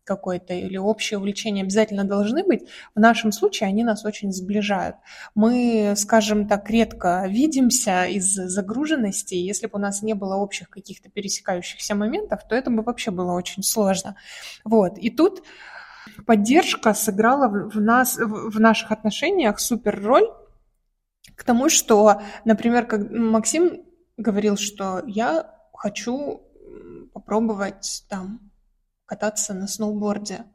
[0.06, 4.98] какой-то или общее увлечение обязательно должны быть, в нашем случае они нас очень сближают.
[5.34, 9.34] Мы, скажем так, редко видимся из загруженности.
[9.34, 13.34] Если бы у нас не было общих каких-то пересекающихся моментов, то это бы вообще было
[13.34, 14.16] очень сложно.
[14.64, 14.98] Вот.
[15.00, 15.44] И тут
[16.26, 20.28] поддержка сыграла в, нас, в наших отношениях супер роль
[21.36, 23.84] к тому, что, например, как Максим
[24.18, 26.42] говорил, что я хочу
[27.14, 28.52] попробовать там
[29.06, 30.46] кататься на сноуборде.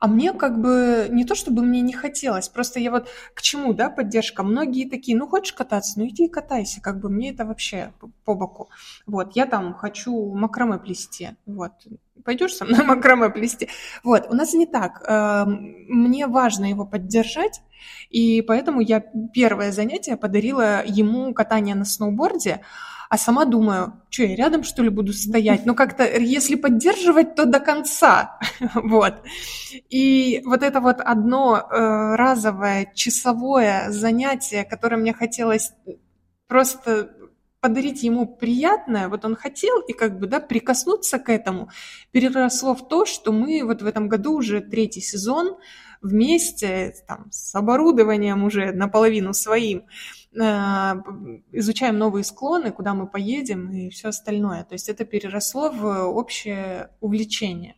[0.00, 3.74] А мне как бы не то, чтобы мне не хотелось, просто я вот к чему,
[3.74, 4.42] да, поддержка.
[4.42, 7.92] Многие такие, ну хочешь кататься, ну иди и катайся, как бы мне это вообще
[8.24, 8.70] по боку.
[9.06, 11.72] Вот, я там хочу макраме плести, вот,
[12.24, 13.68] пойдешь со мной макраме плести?
[14.02, 15.04] Вот, у нас не так.
[15.06, 17.60] Эм, мне важно его поддержать,
[18.08, 19.00] и поэтому я
[19.34, 22.62] первое занятие подарила ему катание на сноуборде,
[23.10, 25.66] а сама думаю, что я рядом, что ли, буду стоять?
[25.66, 28.38] Ну, как-то, если поддерживать, то до конца,
[28.74, 29.14] вот.
[29.90, 35.72] И вот это вот одно э, разовое часовое занятие, которое мне хотелось
[36.46, 37.10] просто
[37.60, 41.68] подарить ему приятное, вот он хотел и как бы, да, прикоснуться к этому,
[42.12, 45.56] переросло в то, что мы вот в этом году уже третий сезон
[46.00, 49.84] вместе там, с оборудованием уже наполовину своим,
[50.32, 54.64] изучаем новые склоны, куда мы поедем и все остальное.
[54.64, 57.74] То есть это переросло в общее увлечение.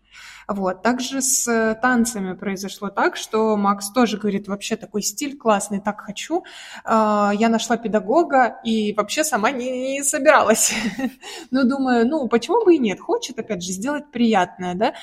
[0.47, 0.83] Вот.
[0.83, 6.45] Также с танцами произошло так, что Макс тоже говорит, вообще такой стиль классный, так хочу.
[6.85, 10.75] Э, я нашла педагога и вообще сама не, не собиралась.
[11.51, 14.95] Но думаю, ну почему бы и нет, хочет опять же сделать приятное, да.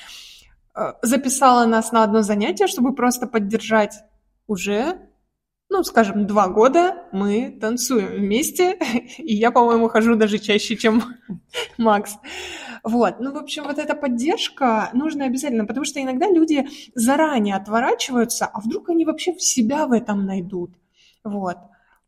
[0.76, 4.04] Э, записала нас на одно занятие, чтобы просто поддержать
[4.46, 5.09] уже
[5.70, 8.78] ну, скажем, два года мы танцуем вместе,
[9.18, 11.04] и я, по-моему, хожу даже чаще, чем
[11.78, 12.18] Макс.
[12.84, 18.46] Вот, ну, в общем, вот эта поддержка нужна обязательно, потому что иногда люди заранее отворачиваются,
[18.46, 20.72] а вдруг они вообще в себя в этом найдут.
[21.24, 21.58] Вот.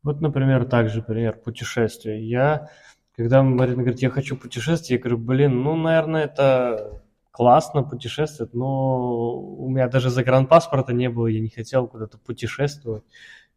[0.01, 2.19] Вот, например, также пример путешествия.
[2.19, 2.69] Я,
[3.15, 9.39] когда Марина говорит, я хочу путешествовать, я говорю, блин, ну, наверное, это классно путешествовать, но
[9.39, 13.03] у меня даже загранпаспорта не было, я не хотел куда-то путешествовать.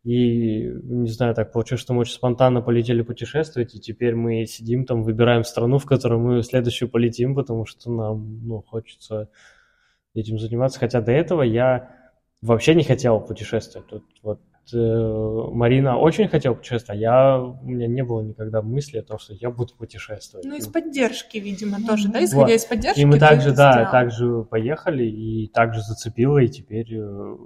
[0.05, 4.85] И, не знаю, так получилось, что мы очень спонтанно полетели путешествовать, и теперь мы сидим
[4.85, 9.31] там, выбираем страну, в которую мы следующую полетим, потому что нам, ну, хочется
[10.13, 10.79] этим заниматься.
[10.79, 11.91] Хотя до этого я
[12.43, 13.89] вообще не хотел путешествовать.
[13.89, 14.41] Тут вот
[14.75, 19.19] э, Марина очень хотела путешествовать, а я, у меня не было никогда мысли о том,
[19.19, 20.47] что я буду путешествовать.
[20.47, 22.51] Ну, из поддержки, видимо, тоже, да, исходя вот.
[22.51, 23.01] из поддержки.
[23.01, 23.91] И мы также, да, сделал.
[23.91, 27.37] также поехали, и также зацепило, и теперь э,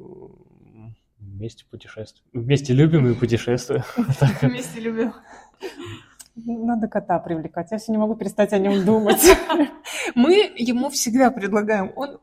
[1.39, 2.25] вместе путешествуем.
[2.33, 3.83] Вместе любим и путешествуем.
[4.43, 5.15] Вместе любим.
[6.47, 7.71] Надо кота привлекать.
[7.71, 9.23] Я все не могу перестать о нем думать.
[10.15, 11.93] Мы ему всегда предлагаем.
[11.97, 12.19] Он,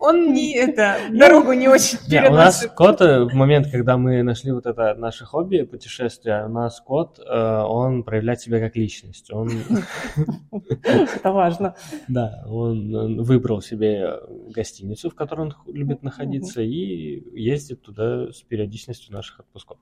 [0.00, 2.30] он не это дорогу не очень переносит.
[2.30, 6.48] У нас кот, э, в момент, когда мы нашли вот это наше хобби, путешествие, у
[6.48, 9.32] нас кот, э, он проявляет себя как личность.
[9.32, 9.50] Он...
[10.82, 11.74] Это важно.
[12.08, 14.14] Да, он выбрал себе
[14.48, 19.78] гостиницу, в которой он любит находиться, и ездит туда с периодичностью наших отпусков.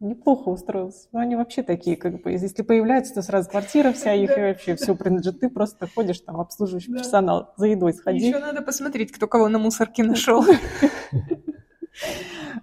[0.00, 1.08] Неплохо устроился.
[1.10, 4.76] Но они вообще такие, как бы, если появляются, то сразу квартира вся их и вообще
[4.76, 5.40] все принадлежит.
[5.40, 8.26] Ты просто ходишь там, обслуживающий персонал, за едой сходи.
[8.26, 10.44] Еще надо посмотреть, кто кого на мусорке нашел.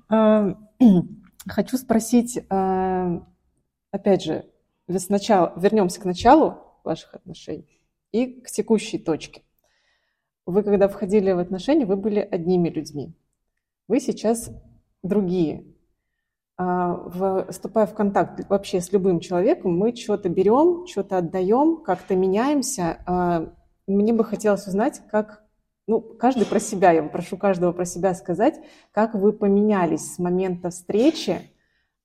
[0.08, 0.56] А,
[1.48, 3.26] хочу спросить, а,
[3.92, 4.46] опять же,
[4.98, 7.82] сначала вернемся к началу ваших отношений
[8.12, 9.42] и к текущей точке.
[10.46, 13.14] Вы, когда входили в отношения, вы были одними людьми.
[13.88, 14.52] Вы сейчас
[15.04, 15.66] другие.
[16.58, 23.00] А, вступая в контакт вообще с любым человеком, мы что-то берем, что-то отдаем, как-то меняемся.
[23.06, 23.50] А,
[23.88, 25.44] мне бы хотелось узнать, как,
[25.86, 28.56] ну, каждый про себя, я прошу каждого про себя сказать,
[28.92, 31.42] как вы поменялись с момента встречи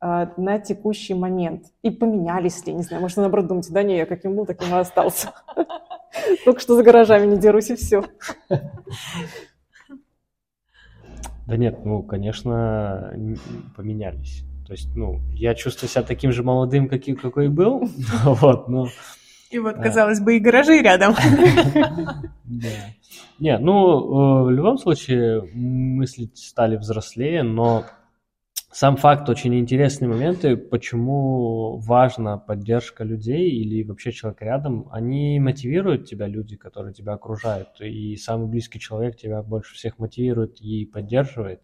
[0.00, 1.66] а, на текущий момент.
[1.82, 4.78] И поменялись ли, не знаю, может, наоборот думаете, да не, я каким был, таким и
[4.78, 5.32] остался.
[6.44, 8.02] Только что за гаражами не дерусь, и все.
[11.50, 13.12] Да нет, ну, конечно,
[13.74, 14.44] поменялись.
[14.68, 17.88] То есть, ну, я чувствую себя таким же молодым, каким, какой и был,
[18.24, 18.86] вот, но...
[19.50, 21.14] И вот, казалось бы, и гаражи рядом.
[22.44, 22.68] Да.
[23.38, 27.84] Не, ну, э, в любом случае, мысли стали взрослее, но
[28.72, 36.08] сам факт очень интересные моменты, почему важна поддержка людей или вообще человек рядом, они мотивируют
[36.08, 41.60] тебя, люди, которые тебя окружают, и самый близкий человек тебя больше всех мотивирует и поддерживает.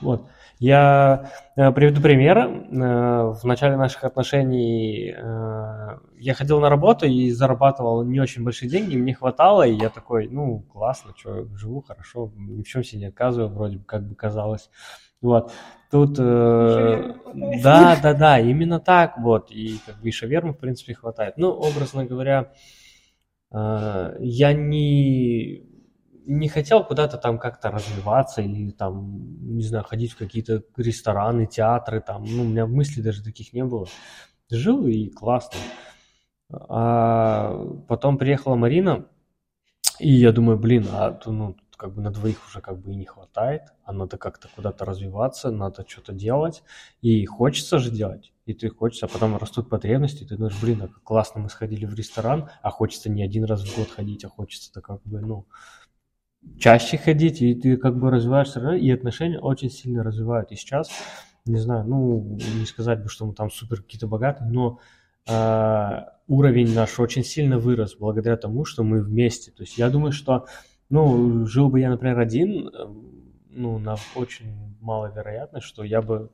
[0.00, 0.28] Вот.
[0.58, 2.38] Я э, приведу пример.
[2.38, 8.70] Э, в начале наших отношений э, я ходил на работу и зарабатывал не очень большие
[8.70, 13.00] деньги, мне хватало, и я такой, ну, классно, что, живу хорошо, ни в чем себе
[13.00, 14.70] не отказываю, вроде бы, как бы казалось.
[15.20, 15.52] Вот.
[15.94, 17.14] Тут, э,
[17.62, 21.34] да, да, да, именно так, вот, и как бы и шавермы, в принципе, хватает.
[21.36, 22.52] Ну, образно говоря,
[23.52, 25.62] э, я не
[26.26, 32.00] не хотел куда-то там как-то развиваться или там, не знаю, ходить в какие-то рестораны, театры,
[32.00, 33.86] там, ну, у меня мыслей даже таких не было.
[34.50, 35.60] Жил и классно.
[36.50, 39.06] А потом приехала Марина,
[40.00, 41.54] и я думаю, блин, а ну,
[41.84, 45.50] как бы на двоих уже как бы и не хватает, а надо как-то куда-то развиваться,
[45.50, 46.62] надо что-то делать,
[47.02, 50.80] и хочется же делать, и ты хочется, а потом растут потребности, и ты думаешь, блин,
[50.80, 54.24] а как классно мы сходили в ресторан, а хочется не один раз в год ходить,
[54.24, 55.46] а хочется-то как бы, ну,
[56.58, 60.52] чаще ходить, и ты как бы развиваешься, и отношения очень сильно развивают.
[60.52, 60.88] И сейчас,
[61.44, 64.78] не знаю, ну, не сказать бы, что мы там супер какие-то богатые, но
[65.28, 69.50] э, уровень наш очень сильно вырос благодаря тому, что мы вместе.
[69.50, 70.46] То есть я думаю, что,
[70.88, 72.70] ну, жил бы я, например, один,
[73.48, 76.30] ну, на очень маловероятность, что я бы,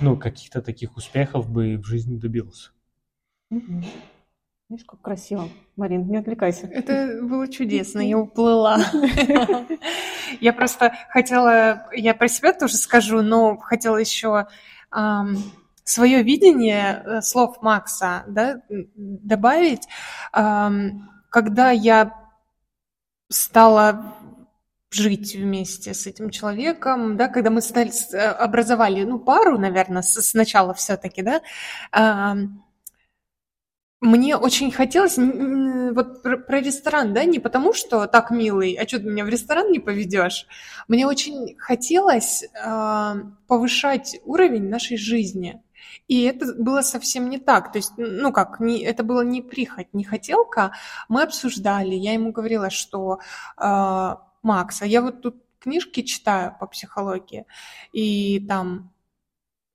[0.00, 2.70] ну, каких-то таких успехов бы в жизни добился.
[3.52, 3.84] Mm-hmm.
[4.68, 5.48] Видишь, как красиво.
[5.76, 6.66] Марин, не отвлекайся.
[6.66, 8.78] Это было чудесно, я уплыла.
[10.40, 14.48] Я просто хотела, я про себя тоже скажу, но хотела еще
[15.84, 18.60] свое видение э, слов Макса да,
[18.96, 19.86] добавить.
[20.32, 22.25] Когда я
[23.28, 24.14] стала
[24.90, 30.74] жить вместе с этим человеком, да, когда мы стали, э, образовали, ну, пару, наверное, сначала
[30.74, 31.42] все-таки, да,
[34.00, 39.06] мне очень хотелось, вот про, ресторан, да, не потому что так милый, а что ты
[39.06, 40.46] меня в ресторан не поведешь.
[40.86, 42.44] Мне очень хотелось
[43.46, 45.62] повышать уровень нашей жизни.
[46.08, 47.72] И это было совсем не так.
[47.72, 50.72] То есть, ну как, не, это было не прихоть, не хотелка.
[51.08, 53.20] Мы обсуждали, я ему говорила, что
[53.58, 57.44] э, Макс, а я вот тут книжки читаю по психологии,
[57.92, 58.92] и там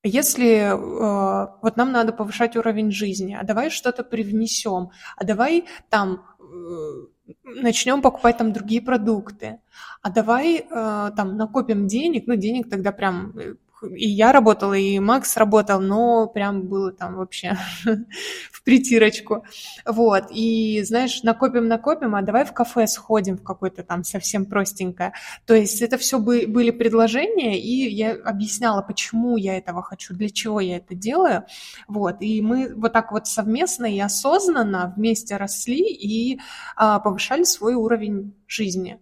[0.04, 6.26] если э, вот нам надо повышать уровень жизни, а давай что-то привнесем, а давай там
[6.40, 9.60] э, начнем покупать там другие продукты,
[10.02, 15.00] а давай э, там накопим денег, ну денег тогда прям э, и я работала, и
[15.00, 17.58] Макс работал, но прям было там вообще
[18.52, 19.46] в притирочку.
[19.86, 25.14] Вот, и, знаешь, накопим-накопим, а давай в кафе сходим в какое-то там совсем простенькое.
[25.46, 30.60] То есть это все были предложения, и я объясняла, почему я этого хочу, для чего
[30.60, 31.46] я это делаю.
[31.88, 36.40] Вот, и мы вот так вот совместно и осознанно вместе росли и
[36.76, 39.00] а, повышали свой уровень жизни.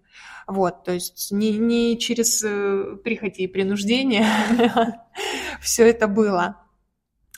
[0.50, 4.26] Вот, то есть не, не через э, прихоти и принуждение
[5.62, 6.58] все это было.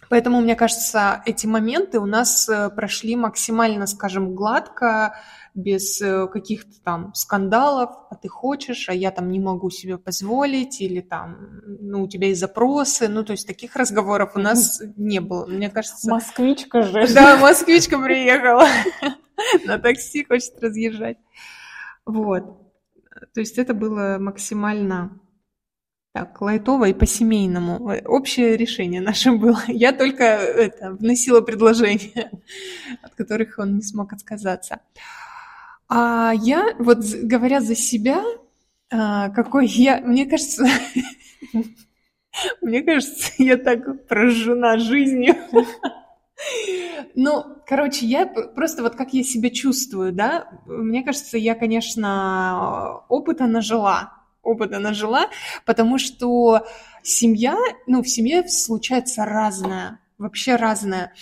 [0.09, 5.16] Поэтому, мне кажется, эти моменты у нас э, прошли максимально, скажем, гладко,
[5.53, 10.80] без э, каких-то там скандалов, а ты хочешь, а я там не могу себе позволить,
[10.80, 15.20] или там, ну, у тебя есть запросы, ну, то есть таких разговоров у нас не
[15.20, 16.09] было, мне кажется.
[16.09, 17.07] Москвичка же.
[17.14, 18.68] Да, москвичка приехала
[19.66, 21.18] на такси, хочет разъезжать.
[22.05, 22.61] Вот.
[23.34, 25.20] То есть это было максимально
[26.14, 27.89] так, лайтово и по-семейному.
[28.05, 29.62] Общее решение наше было.
[29.68, 32.32] Я только это, вносила предложения,
[33.01, 34.82] от которых он не смог отказаться.
[35.88, 38.24] А я, вот говоря за себя,
[38.89, 40.66] а, какой я, мне кажется,
[42.62, 45.36] мне кажется, я так прожжена жизнью.
[47.16, 53.48] Ну, короче, я просто вот как я себя чувствую, да, мне кажется, я, конечно, опыта
[53.48, 55.28] нажила, опыта нажила,
[55.66, 56.66] потому что
[57.04, 57.56] семья,
[57.88, 61.14] ну, в семье случается разное, вообще разное.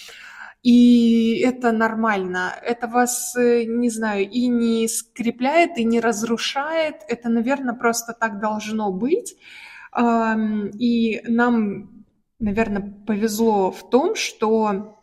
[0.61, 2.53] И это нормально.
[2.61, 6.95] Это вас, не знаю, и не скрепляет, и не разрушает.
[7.07, 9.37] Это, наверное, просто так должно быть.
[9.97, 12.05] И нам,
[12.39, 14.98] наверное, повезло в том, что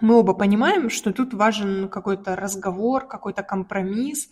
[0.00, 4.28] мы оба понимаем, что тут важен какой-то разговор, какой-то компромисс.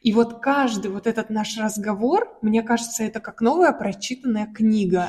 [0.00, 5.08] И вот каждый вот этот наш разговор, мне кажется, это как новая прочитанная книга.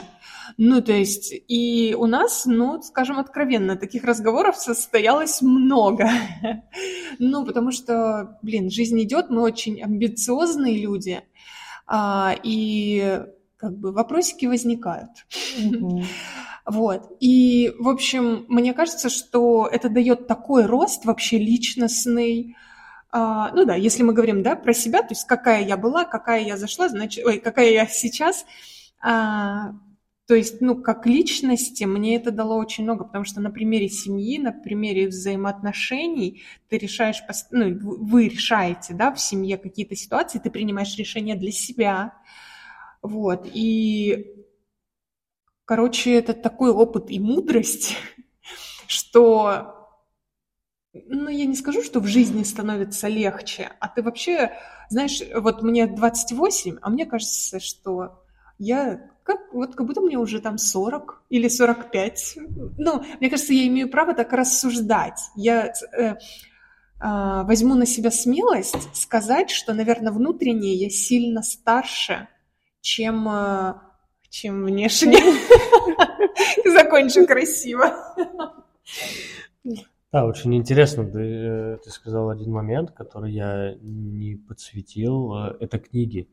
[0.58, 6.10] Ну, то есть, и у нас, ну, скажем откровенно, таких разговоров состоялось много.
[7.18, 11.22] Ну, потому что, блин, жизнь идет, мы очень амбициозные люди,
[11.88, 13.22] а, и
[13.56, 15.12] как бы вопросики возникают.
[16.66, 17.16] Вот.
[17.20, 22.56] И, в общем, мне кажется, что это дает такой рост вообще личностный,
[23.12, 26.42] а, ну да, если мы говорим, да, про себя, то есть какая я была, какая
[26.42, 28.46] я зашла, значит, ой, какая я сейчас,
[29.00, 29.74] а,
[30.28, 34.40] то есть, ну, как личности мне это дало очень много, потому что на примере семьи,
[34.40, 40.98] на примере взаимоотношений ты решаешь, ну, вы решаете, да, в семье какие-то ситуации, ты принимаешь
[40.98, 42.16] решения для себя,
[43.04, 44.45] вот, и,
[45.66, 47.98] короче, это такой опыт и мудрость,
[48.88, 49.90] что,
[50.94, 54.54] ну, я не скажу, что в жизни становится легче, а ты вообще,
[54.90, 58.24] знаешь, вот мне 28, а мне кажется, что
[58.58, 62.38] я как, вот как будто мне уже там 40 или 45.
[62.78, 65.20] Ну, мне кажется, я имею право так рассуждать.
[65.36, 66.16] Я э, э,
[67.02, 72.28] возьму на себя смелость сказать, что, наверное, внутренне я сильно старше,
[72.82, 73.74] чем, э,
[74.36, 75.18] чем внешне.
[76.66, 77.86] Закончу красиво.
[80.12, 81.10] Да, очень интересно.
[81.10, 85.34] Ты, э, ты сказал один момент, который я не подсветил.
[85.60, 86.30] Это книги.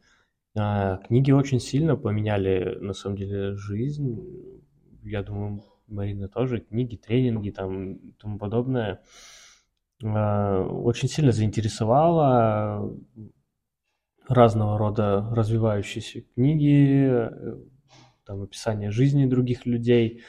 [0.56, 4.20] А, книги очень сильно поменяли, на самом деле, жизнь.
[5.04, 6.60] Я думаю, Марина тоже.
[6.60, 9.00] Книги, тренинги там и тому подобное.
[10.04, 12.92] А, очень сильно заинтересовала
[14.28, 17.30] разного рода развивающиеся книги,
[18.24, 20.22] там описание жизни других людей,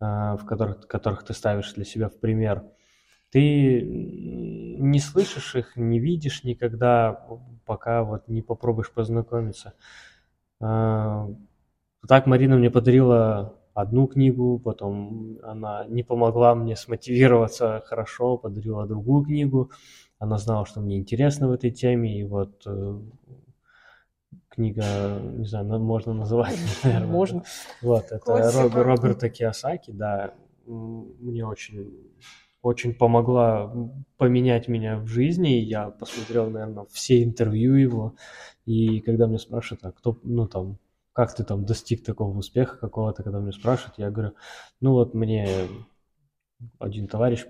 [0.00, 2.64] а, в которых, которых ты ставишь для себя в пример.
[3.30, 7.26] Ты не слышишь их, не видишь никогда,
[7.64, 9.74] пока вот не попробуешь познакомиться.
[10.60, 11.28] А,
[12.06, 19.24] так Марина мне подарила одну книгу, потом она не помогла мне смотивироваться хорошо, подарила другую
[19.24, 19.70] книгу.
[20.18, 23.00] Она знала, что мне интересно в этой теме, и вот э,
[24.52, 24.84] книга,
[25.20, 27.08] не знаю, можно называть, наверное.
[27.08, 27.42] Можно.
[27.80, 30.34] Вот, это Роберт, Роберта Киосаки, да,
[30.66, 32.12] мне очень
[32.62, 33.74] очень помогла
[34.16, 35.48] поменять меня в жизни.
[35.48, 38.14] Я посмотрел, наверное, все интервью его.
[38.64, 40.78] И когда меня спрашивают, а кто, ну там,
[41.12, 44.34] как ты там достиг такого успеха какого-то, когда меня спрашивают, я говорю,
[44.80, 45.48] ну вот мне
[46.78, 47.46] один товарищ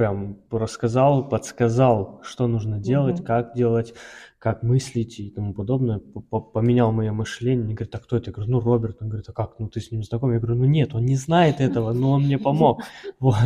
[0.00, 3.92] прям рассказал, подсказал, что нужно делать, mm как делать,
[4.38, 7.66] как мыслить и тому подобное, поменял мое мышление.
[7.66, 8.30] Мне говорит, а кто это?
[8.30, 9.02] Я говорю, ну, Роберт.
[9.02, 10.32] Он говорит, а как, ну, ты с ним знаком?
[10.32, 12.80] Я говорю, ну, нет, он не знает этого, но он мне помог.
[13.18, 13.36] Вот.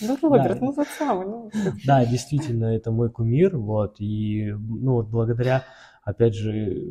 [0.00, 1.26] Ну, Роберт, ну, тот самый.
[1.26, 1.50] Ну.
[1.84, 5.64] Да, действительно, это мой кумир, вот, и, ну, вот, благодаря,
[6.04, 6.84] опять же,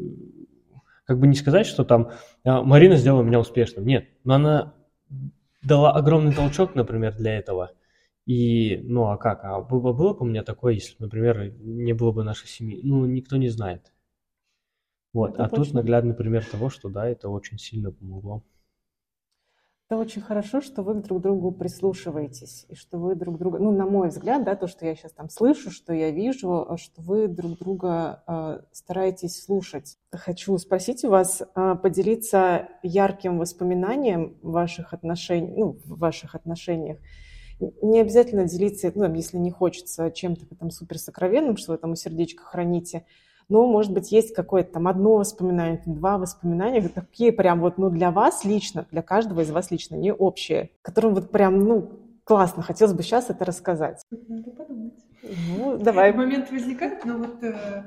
[1.05, 2.09] как бы не сказать, что там
[2.43, 4.74] а, Марина сделала меня успешным, нет, но она
[5.63, 7.72] дала огромный толчок, например, для этого–
[8.26, 9.43] и, ну, а как?
[9.43, 12.82] А было, было бы у меня такое, если, например, не было бы нашей семьи?
[12.84, 13.91] Ну, никто не знает.
[15.13, 15.36] Вот.
[15.36, 15.63] Это а точно.
[15.63, 18.43] тут наглядный пример того, что да, это очень сильно помогло.
[19.88, 23.69] Это очень хорошо, что вы друг к другу прислушиваетесь, и что вы друг друга, ну,
[23.69, 27.03] на мой взгляд, да, то, что я сейчас там слышу, что я вижу, а что
[27.03, 29.99] вы друг друга э, стараетесь слушать.
[30.11, 36.97] Хочу спросить у вас, э, поделиться ярким воспоминанием ваших отношений, ну, в ваших отношениях,
[37.60, 41.95] не обязательно делиться, ну, если не хочется чем-то там супер сокровенным, что вы там у
[41.95, 43.06] сердечка храните,
[43.47, 48.12] но, может быть, есть какое-то там одно воспоминание, два воспоминания, такие прям вот, ну, для
[48.12, 51.91] вас лично, для каждого из вас лично, не общие, которым вот прям, ну,
[52.24, 54.01] классно, хотелось бы сейчас это рассказать.
[54.10, 54.93] Надо подумать.
[55.58, 56.14] Ну, давай.
[56.14, 57.84] Момент возникает, но вот э,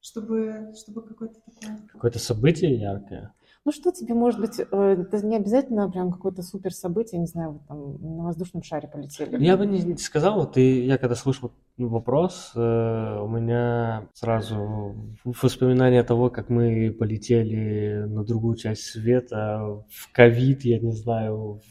[0.00, 1.78] чтобы, чтобы какое-то такое...
[1.92, 3.34] Какое-то событие яркое.
[3.66, 7.52] Ну что тебе может быть, э, это не обязательно прям какое-то супер событие, не знаю,
[7.52, 9.42] вот там на воздушном шаре полетели.
[9.42, 14.94] Я бы не сказал, вот и я когда слышал вопрос, э, у меня сразу
[15.24, 21.62] воспоминания того, как мы полетели на другую часть света в ковид, я не знаю,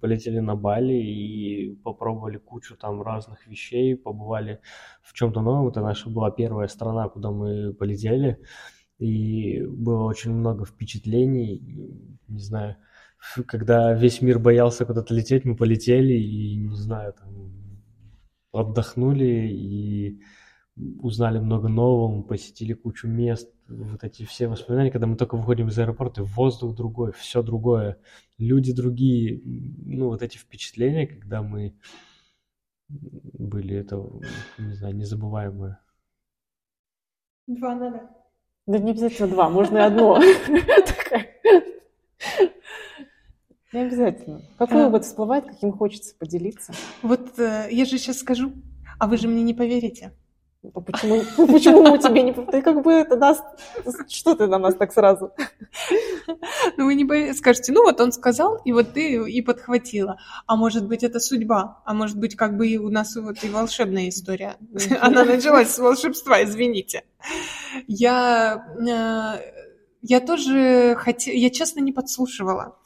[0.00, 4.60] полетели на Бали и попробовали кучу там разных вещей, побывали
[5.02, 5.66] в чем-то новом.
[5.66, 8.38] Это наша была первая страна, куда мы полетели
[9.00, 11.58] и было очень много впечатлений,
[12.28, 12.76] не знаю,
[13.46, 17.50] когда весь мир боялся куда-то лететь, мы полетели и, не знаю, там,
[18.52, 20.20] отдохнули и
[21.00, 25.68] узнали много нового, мы посетили кучу мест, вот эти все воспоминания, когда мы только выходим
[25.68, 27.98] из аэропорта, воздух другой, все другое,
[28.36, 31.74] люди другие, ну, вот эти впечатления, когда мы
[32.88, 33.96] были, это,
[34.58, 35.80] не знаю, незабываемое.
[37.46, 38.19] Два надо.
[38.70, 40.22] Да не обязательно два, можно и одно.
[43.72, 44.42] Не обязательно.
[44.58, 46.72] Какой опыт всплывает, каким хочется поделиться?
[47.02, 48.52] Вот э, я же сейчас скажу,
[49.00, 50.12] а вы же мне не поверите.
[50.62, 52.32] Почему, почему мы тебе не...
[52.32, 53.42] Ты как бы это нас...
[54.08, 55.32] Что ты на нас так сразу?
[56.76, 60.18] Ну, вы не скажете, ну вот он сказал, и вот ты и подхватила.
[60.46, 61.80] А может быть, это судьба.
[61.84, 64.56] А может быть, как бы и у нас вот и волшебная история.
[65.00, 67.04] Она началась с волшебства, извините.
[67.86, 69.60] Я э,
[70.02, 72.76] я тоже хотела, я честно не подслушивала.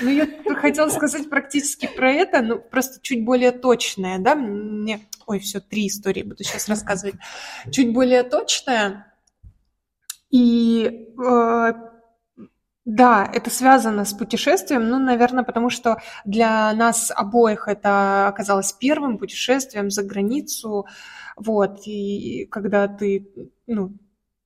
[0.00, 5.38] Но я хотела сказать практически про это, но просто чуть более точное, да, мне, ой,
[5.38, 7.16] все, три истории буду сейчас рассказывать.
[7.70, 9.14] Чуть более точное.
[10.30, 11.72] И э,
[12.84, 19.18] да, это связано с путешествием, ну, наверное, потому что для нас обоих это оказалось первым
[19.18, 20.86] путешествием за границу,
[21.36, 23.28] вот, и когда ты,
[23.66, 23.92] ну,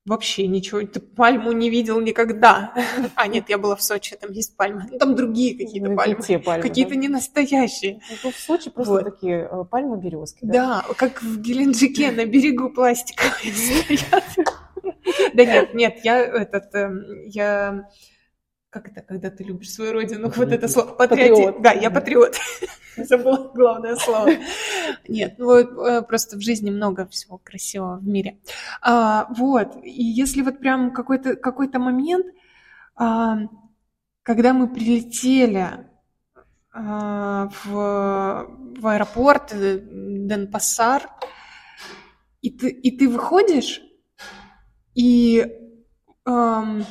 [0.04, 2.74] Вообще ничего, ты пальму не видел никогда.
[3.14, 4.88] А, нет, я была в Сочи, там есть пальмы.
[4.90, 6.16] Ну, там другие какие-то ну, пальмы.
[6.44, 6.96] Пальмы какие-то да.
[6.96, 8.00] не настоящие.
[8.24, 9.04] Ну, в Сочи просто вот.
[9.04, 10.40] такие э, пальмы березки.
[10.42, 10.84] Да?
[10.88, 14.24] да, как в Геленджике на берегу пластиковые стоят.
[15.34, 17.88] Да нет, нет, я этот, эм, я
[18.72, 21.60] как это, когда ты любишь свою родину, вот это слово, патриот.
[21.60, 22.38] Да, я патриот.
[22.96, 24.30] Забыла главное слово.
[25.08, 28.38] Нет, ну вот э, просто в жизни много всего красивого в мире.
[28.80, 32.24] А, вот, и если вот прям какой-то какой момент,
[32.96, 33.40] а,
[34.22, 35.68] когда мы прилетели
[36.72, 38.46] а, в,
[38.80, 41.10] в аэропорт э, Денпассар,
[42.40, 43.82] и ты, и ты выходишь,
[44.94, 45.58] и...
[46.24, 46.84] Um,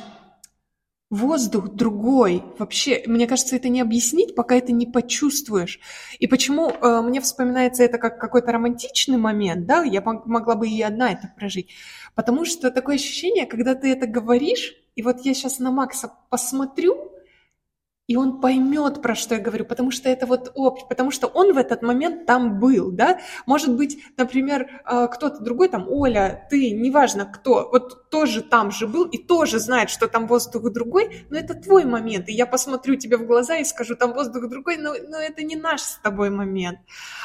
[1.12, 2.42] воздух другой.
[2.58, 5.78] Вообще, мне кажется, это не объяснить, пока это не почувствуешь.
[6.18, 10.80] И почему э, мне вспоминается это как какой-то романтичный момент, да, я могла бы и
[10.80, 11.68] одна это прожить.
[12.14, 17.12] Потому что такое ощущение, когда ты это говоришь, и вот я сейчас на Макса посмотрю,
[18.12, 21.54] и он поймет, про что я говорю, потому что это вот общее, потому что он
[21.54, 23.20] в этот момент там был, да.
[23.46, 28.86] Может быть, например, э, кто-то другой, там, Оля, ты, неважно кто, вот тоже там же
[28.86, 32.96] был и тоже знает, что там воздух другой, но это твой момент, и я посмотрю
[32.96, 36.28] тебе в глаза и скажу, там воздух другой, но, но это не наш с тобой
[36.28, 36.80] момент,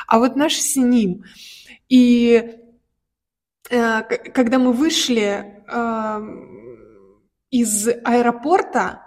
[0.08, 1.26] а вот наш с ним.
[1.90, 2.62] И
[3.70, 6.20] э, когда мы вышли э,
[7.52, 9.02] из аэропорта,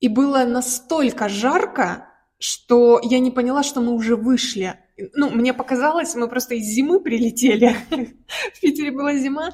[0.00, 2.06] и было настолько жарко,
[2.38, 4.74] что я не поняла, что мы уже вышли.
[5.14, 7.76] Ну, мне показалось, мы просто из зимы прилетели.
[8.54, 9.50] В Питере была зима.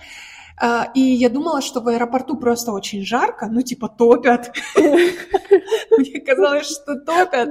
[0.59, 4.57] А, и я думала, что в аэропорту просто очень жарко, ну, типа, топят.
[4.77, 7.51] Мне казалось, что топят.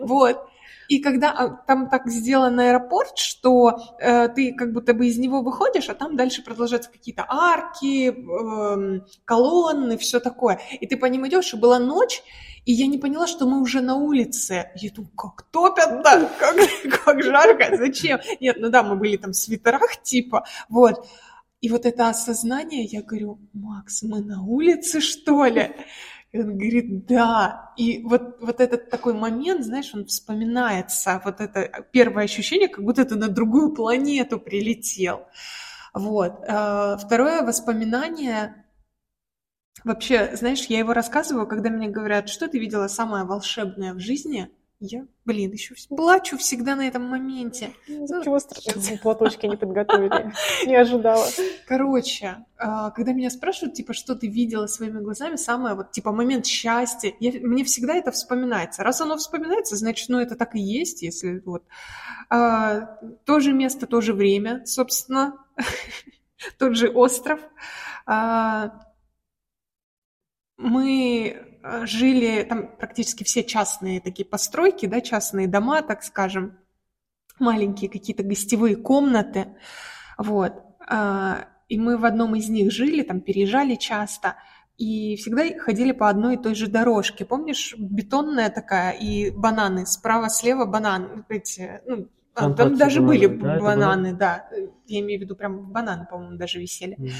[0.00, 0.38] Вот.
[0.92, 5.40] И когда а, там так сделан аэропорт, что э, ты как будто бы из него
[5.40, 10.60] выходишь, а там дальше продолжаются какие-то арки, э, колонны, все такое.
[10.82, 12.22] И ты по ним идешь, и была ночь,
[12.66, 14.70] и я не поняла, что мы уже на улице.
[14.74, 16.56] Я думаю, как топят, да, как,
[17.04, 18.20] как жарко, зачем?
[18.40, 21.08] Нет, ну да, мы были там в свитерах типа, вот.
[21.62, 25.74] И вот это осознание, я говорю, Макс, мы на улице, что ли?
[26.32, 27.72] И он говорит, да.
[27.76, 33.04] И вот, вот этот такой момент, знаешь, он вспоминается, вот это первое ощущение, как будто
[33.04, 35.26] ты на другую планету прилетел.
[35.92, 36.42] Вот.
[36.48, 38.64] А, второе воспоминание,
[39.84, 44.50] вообще, знаешь, я его рассказываю, когда мне говорят, что ты видела самое волшебное в жизни–
[44.84, 47.72] я, блин, еще плачу всегда на этом моменте.
[47.86, 50.32] Ну, чего страшного, платочки не подготовили,
[50.66, 51.24] не ожидала.
[51.68, 56.46] Короче, а, когда меня спрашивают, типа, что ты видела своими глазами, самое вот, типа, момент
[56.46, 58.82] счастья, я, мне всегда это вспоминается.
[58.82, 61.62] Раз оно вспоминается, значит, ну, это так и есть, если вот.
[62.28, 65.38] А, то же место, то же время, собственно,
[66.58, 67.40] тот же остров.
[68.04, 68.80] А,
[70.56, 71.51] мы
[71.84, 76.58] жили, там практически все частные такие постройки, да, частные дома, так скажем,
[77.38, 79.48] маленькие какие-то гостевые комнаты,
[80.18, 80.54] вот,
[80.88, 84.36] а, и мы в одном из них жили, там переезжали часто,
[84.78, 87.24] и всегда ходили по одной и той же дорожке.
[87.24, 94.14] Помнишь, бетонная такая, и бананы, справа-слева бананы, эти, ну, а, там даже были да, бананы,
[94.14, 94.48] да,
[94.86, 96.96] я имею в виду, прям бананы, по-моему, даже висели.
[96.96, 97.10] Mm.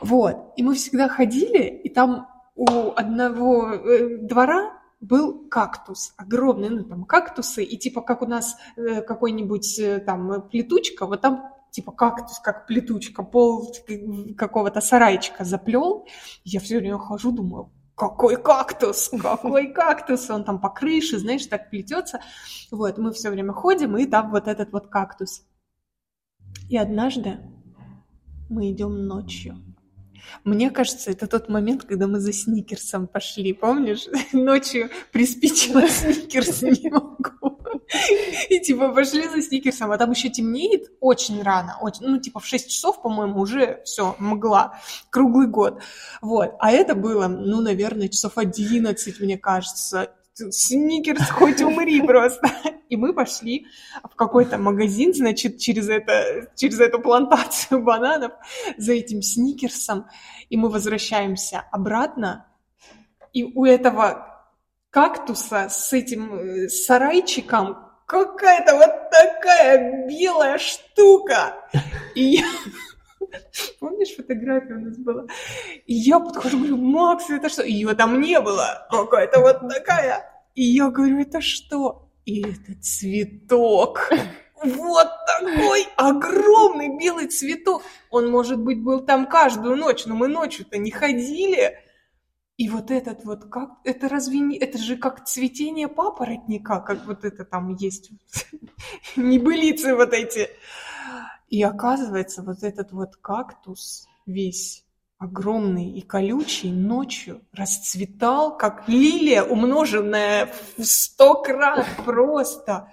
[0.00, 6.82] Вот, и мы всегда ходили, и там у одного э, двора был кактус огромный, ну
[6.82, 11.92] там кактусы, и типа как у нас э, какой-нибудь э, там плетучка, вот там типа
[11.92, 13.72] кактус, как плетучка, пол
[14.36, 16.08] какого-то сарайчика заплел.
[16.42, 21.70] Я все время хожу, думаю, какой кактус, какой кактус, он там по крыше, знаешь, так
[21.70, 22.20] плетется.
[22.72, 25.44] Вот, мы все время ходим, и там вот этот вот кактус.
[26.68, 27.38] И однажды
[28.48, 29.67] мы идем ночью
[30.44, 34.06] Мне кажется, это тот момент, когда мы за сникерсом пошли, помнишь?
[34.32, 37.58] Ночью приспичила сникерс, не могу.
[38.50, 42.46] И типа пошли за сникерсом, а там еще темнеет очень рано, очень, ну типа в
[42.46, 44.78] 6 часов, по-моему, уже все, мгла,
[45.10, 45.80] круглый год.
[46.20, 50.10] Вот, а это было, ну, наверное, часов 11, мне кажется,
[50.50, 52.50] Сникерс, хоть умри просто.
[52.88, 53.66] И мы пошли
[54.02, 58.32] в какой-то магазин, значит, через, это, через эту плантацию бананов
[58.76, 60.06] за этим сникерсом.
[60.48, 62.46] И мы возвращаемся обратно.
[63.32, 64.46] И у этого
[64.90, 67.76] кактуса с этим э, сарайчиком
[68.06, 71.54] какая-то вот такая белая штука.
[72.14, 72.44] И я...
[73.80, 75.26] Помнишь, фотография у нас была?
[75.86, 77.62] И я подхожу, говорю, Макс, это что?
[77.62, 80.24] Ее там не было, какая-то вот такая.
[80.54, 82.10] И я говорю, это что?
[82.24, 84.10] И это цветок.
[84.62, 87.82] Вот такой огромный белый цветок.
[88.10, 91.78] Он, может быть, был там каждую ночь, но мы ночью-то не ходили.
[92.56, 97.24] И вот этот вот, как, это разве не, это же как цветение папоротника, как вот
[97.24, 98.10] это там есть,
[99.16, 100.50] небылицы вот эти.
[101.48, 104.84] И оказывается, вот этот вот кактус весь
[105.18, 112.92] огромный и колючий ночью расцветал, как лилия, умноженная в сто крат просто.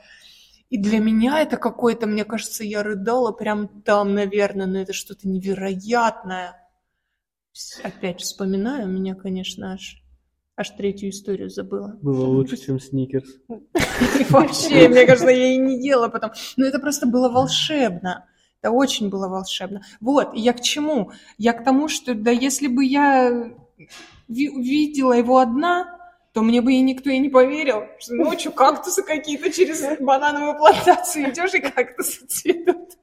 [0.69, 5.27] И для меня это какое-то, мне кажется, я рыдала прям там, наверное, но это что-то
[5.27, 6.55] невероятное.
[7.83, 10.01] Опять вспоминаю, меня, конечно, аж,
[10.55, 11.97] аж третью историю забыла.
[12.01, 13.29] Было лучше, чем сникерс.
[14.29, 16.31] Вообще, мне кажется, я и не ела потом.
[16.57, 18.25] Но это просто было волшебно.
[18.65, 19.83] Это очень было волшебно.
[20.01, 21.11] Вот, и я к чему?
[21.37, 23.53] Я к тому, что да если бы я
[24.27, 25.99] видела его одна,
[26.33, 31.29] то мне бы и никто и не поверил, что ночью кактусы какие-то через банановую плантацию
[31.29, 32.97] идешь, и кактусы цветут.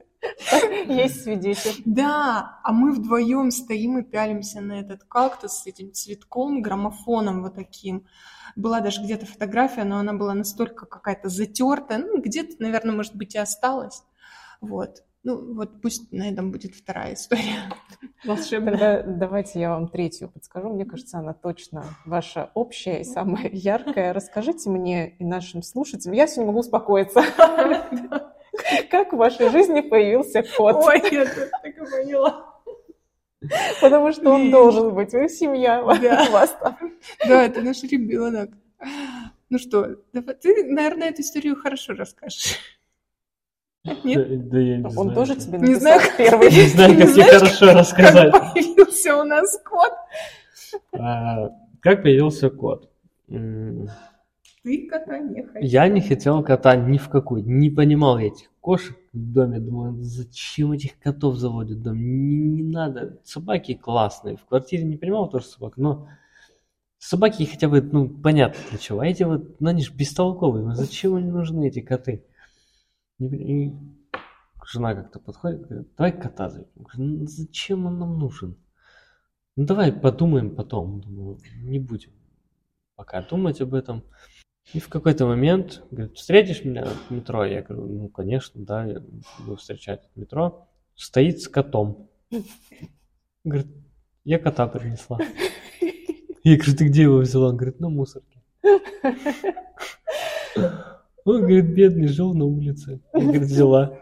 [0.85, 1.81] Есть свидетель.
[1.85, 7.55] Да, а мы вдвоем стоим и пялимся на этот кактус с этим цветком, граммофоном вот
[7.55, 8.05] таким.
[8.57, 13.35] Была даже где-то фотография, но она была настолько какая-то затертая, ну, где-то, наверное, может быть,
[13.35, 14.03] и осталась.
[14.59, 15.03] Вот.
[15.23, 17.71] Ну, вот пусть на этом будет вторая история
[18.25, 18.73] волшебная.
[18.73, 20.69] Тогда давайте я вам третью подскажу.
[20.69, 24.11] Мне кажется, она точно ваша общая и самая яркая.
[24.11, 26.15] Расскажите мне и нашим слушателям.
[26.15, 27.23] Я сегодня могу успокоиться.
[28.91, 30.75] Как в вашей жизни появился кот?
[30.75, 32.53] Ой, я так и поняла.
[33.81, 35.13] Потому что он должен быть.
[35.13, 36.29] Вы семья, да.
[36.31, 36.77] вас там.
[37.25, 38.51] Да, это наш ребенок.
[39.49, 39.95] Ну что,
[40.41, 42.57] ты, наверное, эту историю хорошо расскажешь.
[43.83, 44.29] Нет?
[44.29, 45.13] Да, да я не Он знаю.
[45.15, 46.49] тоже тебе Не знаю, первый.
[46.51, 48.31] Не знаю, как тебе хорошо рассказать.
[48.31, 49.91] Как появился у нас кот?
[50.93, 51.49] А,
[51.81, 52.89] Как появился кот?
[53.27, 55.61] Ты кота не хотел.
[55.61, 60.01] Я не хотел кота ни в какой, не понимал я этих кошек в доме, думаю,
[60.01, 65.29] зачем этих котов заводят в дом, не, не надо, собаки классные, в квартире не понимал
[65.29, 66.07] тоже собак, но
[66.97, 70.75] собаки хотя бы, ну, понятно для чего, а эти вот, ну, они же бестолковые, ну,
[70.75, 72.23] зачем они нужны, эти коты?
[73.19, 73.71] И
[74.65, 76.87] жена как-то подходит, говорит, давай кота заведем.
[76.95, 78.57] «Ну, зачем он нам нужен?
[79.55, 82.11] Ну, давай подумаем потом, думаю, не будем
[82.95, 84.03] пока думать об этом.
[84.73, 87.43] И в какой-то момент говорит, встретишь меня в метро?
[87.43, 89.01] Я говорю, ну, конечно, да, я
[89.39, 90.69] буду встречать в метро.
[90.95, 92.09] Стоит с котом.
[93.43, 93.67] Говорит,
[94.23, 95.19] я кота принесла.
[96.45, 97.49] Я говорю, ты где его взяла?
[97.49, 98.41] Он говорит, на мусорке.
[101.25, 102.99] Он, говорит, бедный, жил на улице.
[103.13, 103.97] Я, говорит, взяла.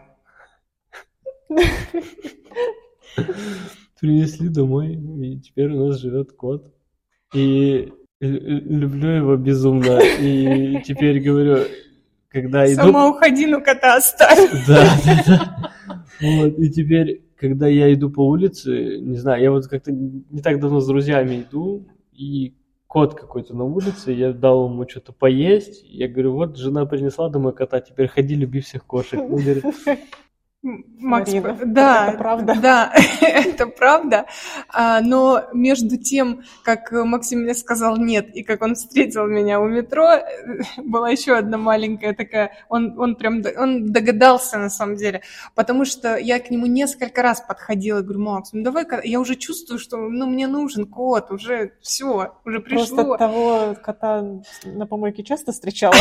[4.00, 6.74] Принесли домой, и теперь у нас живет кот.
[7.32, 10.00] И лю- люблю его безумно.
[10.20, 11.64] И теперь говорю,
[12.28, 12.82] когда иду...
[12.82, 14.50] Сама уходи, ну кота оставь.
[14.66, 15.72] Да, да, да.
[16.20, 20.58] Вот, и теперь, когда я иду по улице, не знаю, я вот как-то не так
[20.60, 22.54] давно с друзьями иду, и
[22.92, 27.54] кот какой-то на улице, я дал ему что-то поесть, я говорю, вот жена принесла домой
[27.54, 29.18] кота, теперь ходи, люби всех кошек.
[29.18, 29.64] Он говорит,
[30.62, 32.56] Макс, Марина, да, это правда?
[32.62, 34.26] Да, это правда.
[34.68, 39.66] А, но между тем, как Максим мне сказал нет, и как он встретил меня у
[39.66, 40.20] метро,
[40.76, 45.22] была еще одна маленькая такая, он, он прям, он догадался на самом деле,
[45.56, 49.34] потому что я к нему несколько раз подходила, и говорю, Макс, ну давай, я уже
[49.34, 53.04] чувствую, что ну, мне нужен кот, уже все, уже пришло.
[53.04, 54.24] Просто того кота
[54.64, 55.94] на помойке часто встречала?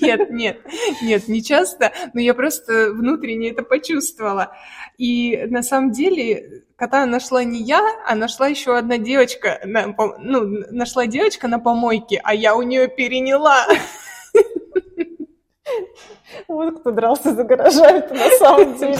[0.00, 0.60] Нет, нет,
[1.00, 4.56] нет, не часто, но я просто внутренне это почувствовала.
[4.96, 10.64] И на самом деле кота нашла не я, а нашла еще одна девочка, на ну,
[10.70, 13.66] нашла девочка на помойке, а я у нее переняла.
[16.46, 18.98] Вот кто дрался за гаража, это на самом деле.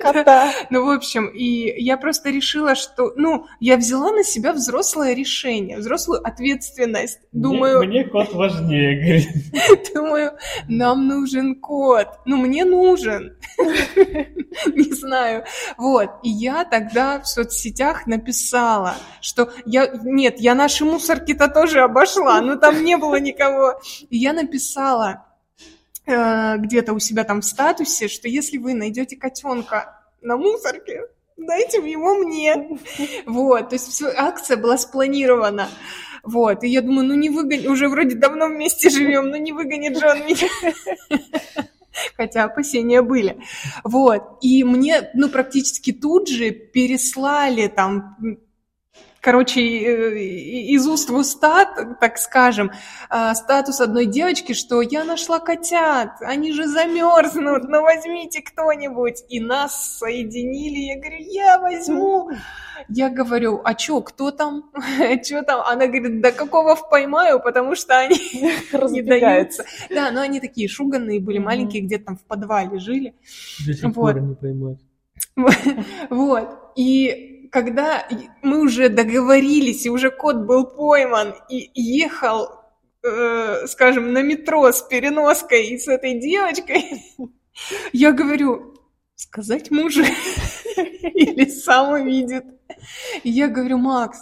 [0.00, 0.52] Кота.
[0.70, 5.78] Ну, в общем, и я просто решила, что, ну, я взяла на себя взрослое решение,
[5.78, 7.20] взрослую ответственность.
[7.32, 9.92] Думаю, Мне, мне кот важнее, говорит.
[9.94, 10.32] думаю,
[10.68, 12.08] нам нужен кот.
[12.24, 13.36] Ну, мне нужен.
[13.58, 15.44] Не знаю.
[15.76, 16.10] Вот.
[16.22, 19.88] И я тогда в соцсетях написала, что я...
[20.04, 23.80] Нет, я наши мусорки-то тоже обошла, но там не было никого.
[24.10, 25.24] И я написала
[26.06, 31.02] э, где-то у себя там в статусе, что если вы найдете котенка на мусорке,
[31.36, 32.78] дайте его мне.
[33.26, 35.68] Вот, то есть всё, акция была спланирована.
[36.22, 39.96] Вот, и я думаю, ну не выгонит, уже вроде давно вместе живем, ну не выгонит
[39.96, 40.48] же он меня.
[42.16, 43.38] Хотя опасения были.
[43.84, 48.16] Вот, и мне, ну, практически тут же переслали там
[49.26, 51.64] короче, э, из уст в уста,
[52.00, 52.70] так скажем,
[53.10, 59.24] а, статус одной девочки, что я нашла котят, они же замерзнут, ну возьмите кто-нибудь.
[59.28, 62.30] И нас соединили, я говорю, я возьму.
[62.88, 64.70] Я говорю, а чё, кто там?
[65.24, 65.60] Чё там?
[65.66, 69.64] Она говорит, да какого поймаю, потому что они не Разбегаются.
[69.64, 69.64] даются.
[69.90, 73.16] Да, но они такие шуганные были, маленькие, где-то там в подвале жили.
[73.66, 73.94] До сих Вот.
[73.94, 74.78] пор не поймать.
[76.10, 76.48] Вот.
[76.76, 78.06] И когда
[78.42, 82.50] мы уже договорились, и уже кот был пойман, и ехал,
[83.02, 87.02] э, скажем, на метро с переноской и с этой девочкой,
[87.94, 88.74] я говорю,
[89.14, 90.02] сказать мужу
[90.76, 92.44] или сам увидит.
[93.24, 94.18] Я говорю, Макс,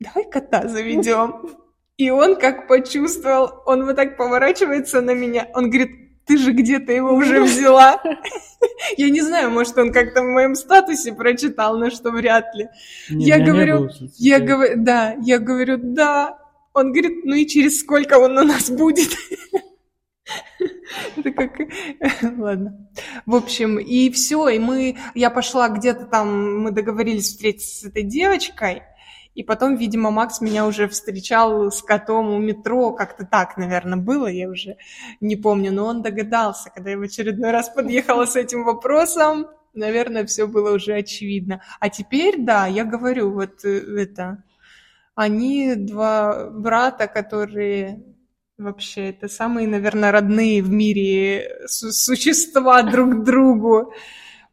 [0.00, 1.58] давай кота заведем.
[1.98, 5.90] И он как почувствовал, он вот так поворачивается на меня, он говорит,
[6.28, 8.00] ты же где-то его уже взяла.
[8.96, 12.68] Я не знаю, может, он как-то в моем статусе прочитал, но что вряд ли.
[13.08, 13.90] Не, Я говорю, было.
[14.18, 16.38] Я говорю, да, я говорю, да.
[16.74, 19.08] Он говорит, ну и через сколько он у нас будет?
[21.16, 21.52] Это как...
[22.38, 22.88] Ладно.
[23.26, 24.96] В общем, и все, и мы...
[25.14, 28.82] Я пошла где-то там, мы договорились встретиться с этой девочкой,
[29.34, 34.26] и потом, видимо, Макс меня уже встречал с котом у метро, как-то так, наверное, было,
[34.26, 34.76] я уже
[35.20, 40.26] не помню, но он догадался, когда я в очередной раз подъехала с этим вопросом, наверное,
[40.26, 41.62] все было уже очевидно.
[41.80, 44.42] А теперь, да, я говорю, вот э, это,
[45.14, 48.02] они два брата, которые
[48.58, 53.92] вообще это самые, наверное, родные в мире су- существа друг другу.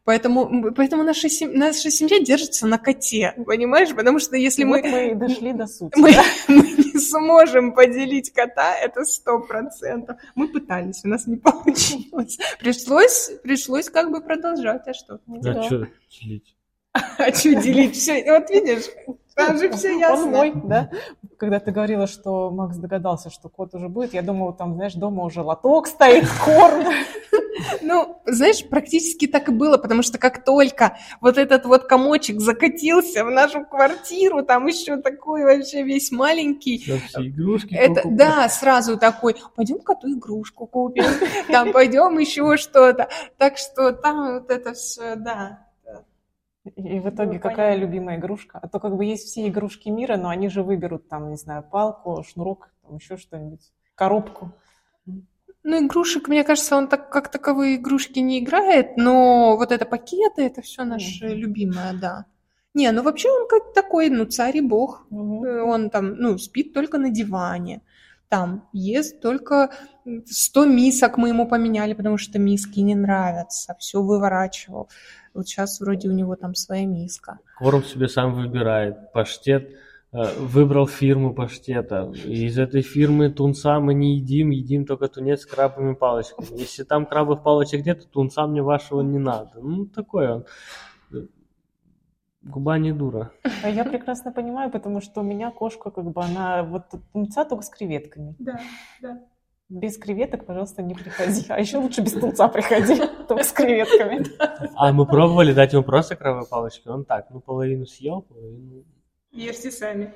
[0.06, 3.92] Поэтому, поэтому наша, сем- наша семья держится на коте, понимаешь?
[3.94, 5.98] Потому что если Вот мы, мы и дошли до сути.
[5.98, 6.12] мы,
[6.48, 10.16] мы не сможем поделить кота, это сто процентов.
[10.36, 12.38] Мы пытались, у нас не получилось.
[12.60, 15.18] Пришлось, пришлось как бы продолжать, а что?
[15.26, 15.62] Да, Да.
[15.64, 15.88] что
[16.20, 16.56] делить?
[17.18, 17.96] А что делить?
[17.96, 18.84] Все, вот видишь,
[19.36, 20.26] там же все Он ясно.
[20.26, 20.90] мой, да?
[21.38, 25.24] Когда ты говорила, что Макс догадался, что кот уже будет, я думала, там, знаешь, дома
[25.24, 26.84] уже лоток стоит, корм.
[27.82, 33.24] Ну, знаешь, практически так и было, потому что как только вот этот вот комочек закатился
[33.24, 38.16] в нашу квартиру, там еще такой вообще весь маленький, Да, все игрушки это, покупать.
[38.16, 41.04] да, сразу такой, пойдем коту игрушку купим,
[41.50, 43.08] там пойдем еще что-то.
[43.38, 45.65] Так что там вот это все, да.
[46.74, 47.80] И в итоге Ну, какая понятно.
[47.80, 48.58] любимая игрушка?
[48.62, 51.62] А то как бы есть все игрушки мира, но они же выберут там, не знаю,
[51.62, 54.52] палку, шнурок, там еще что-нибудь, коробку.
[55.62, 60.42] Ну, игрушек, мне кажется, он так как таковые игрушки не играет, но вот это пакеты,
[60.42, 61.34] это все наше Мгм.
[61.34, 62.24] любимое, да.
[62.74, 65.06] Не, ну вообще он как такой, ну, царь и бог.
[65.10, 65.14] Э,
[65.62, 67.80] Он там, ну, спит только на диване.
[68.28, 69.70] Там ест только
[70.26, 73.74] 100 мисок мы ему поменяли, потому что миски не нравятся.
[73.78, 74.88] Все выворачивал.
[75.36, 77.38] Вот сейчас вроде у него там своя миска.
[77.58, 79.12] Корм себе сам выбирает.
[79.12, 79.70] Паштет.
[80.12, 82.10] э, Выбрал фирму паштета.
[82.24, 86.46] Из этой фирмы тунца мы не едим, едим только тунец с крабовыми палочками.
[86.58, 89.60] Если там крабовых палочек нет, то тунца мне вашего не надо.
[89.60, 90.44] Ну, такой он.
[92.42, 93.32] Губа не дура.
[93.64, 97.64] А я прекрасно понимаю, потому что у меня кошка, как бы, она вот тунца только
[97.64, 98.36] с креветками.
[98.38, 98.60] Да,
[99.02, 99.18] да.
[99.68, 101.44] Без креветок, пожалуйста, не приходи.
[101.48, 104.24] А еще лучше без тунца приходи, только с креветками.
[104.76, 106.86] А мы пробовали дать ему просто крабовые палочки.
[106.86, 108.84] Он так, ну, половину съел, половину...
[109.32, 110.14] Ешьте сами.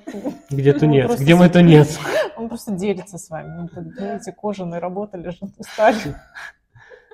[0.50, 1.20] Где Ну, тунец?
[1.20, 1.98] Где мой тунец?
[2.36, 3.48] Он просто делится с вами.
[3.62, 6.14] Ну, так, Знаете, кожаные работа лежат, устали.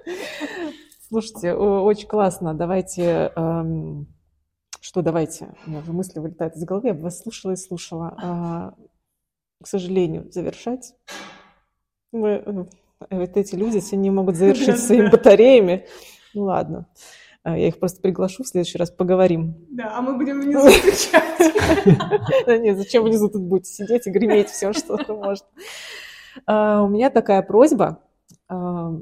[1.08, 2.52] Слушайте, очень классно.
[2.54, 3.32] Давайте...
[3.34, 4.06] эм,
[4.80, 5.54] Что давайте?
[5.66, 6.88] У меня уже мысли вылетают из головы.
[6.88, 8.14] Я бы вас слушала и слушала.
[8.22, 8.74] А,
[9.62, 10.94] К сожалению, завершать.
[12.12, 12.64] Мы, э,
[13.10, 15.86] вот эти люди не могут завершить своими батареями.
[16.34, 16.86] Ну ладно.
[17.42, 19.54] А, Я их просто приглашу, в следующий раз поговорим.
[19.70, 20.68] Да, а мы будем внизу.
[22.46, 25.44] Да нет, зачем внизу тут будете сидеть и греметь все, что может.
[26.44, 28.02] А, У меня такая просьба.
[28.48, 28.92] А,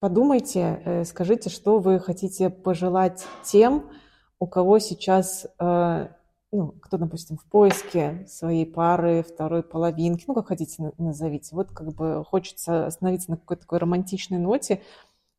[0.00, 3.90] подумайте, э, скажите, что вы хотите пожелать тем,
[4.38, 6.08] у кого сейчас, э,
[6.52, 11.54] ну, кто, допустим, в поиске своей пары, второй половинки, ну, как хотите назовите.
[11.54, 14.82] Вот как бы хочется остановиться на какой-то такой романтичной ноте,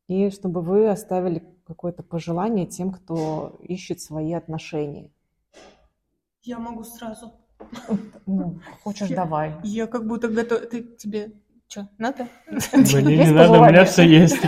[0.08, 5.10] и чтобы вы оставили какое-то пожелание тем, кто ищет свои отношения.
[6.42, 7.32] Я могу сразу.
[8.26, 9.54] Ну, хочешь, Я- давай.
[9.62, 10.62] Я как будто готова.
[10.62, 11.32] Ты тебе
[11.68, 12.28] что, надо?
[12.72, 14.40] Мне не надо, у меня все есть.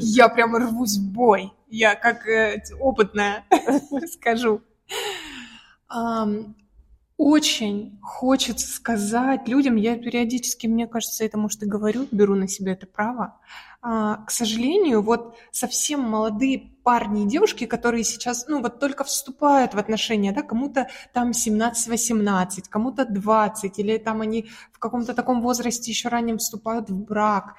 [0.00, 1.52] Я прямо рвусь в бой.
[1.68, 3.44] Я как э, опытная
[4.12, 4.62] скажу.
[7.18, 12.72] Очень хочется сказать людям, я периодически, мне кажется, это, может, и говорю, беру на себя
[12.72, 13.40] это право.
[13.80, 19.72] А, К сожалению, вот совсем молодые парни и девушки, которые сейчас, ну, вот только вступают
[19.72, 25.90] в отношения, да, кому-то там 17-18, кому-то 20, или там они в каком-то таком возрасте
[25.90, 27.54] еще раннем вступают в брак.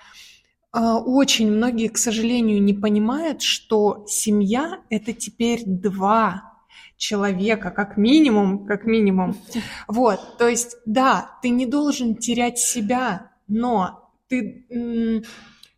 [0.72, 6.57] А, Очень многие, к сожалению, не понимают, что семья– это теперь два
[6.98, 9.36] человека, как минимум, как минимум.
[9.88, 15.24] Вот, то есть, да, ты не должен терять себя, но ты,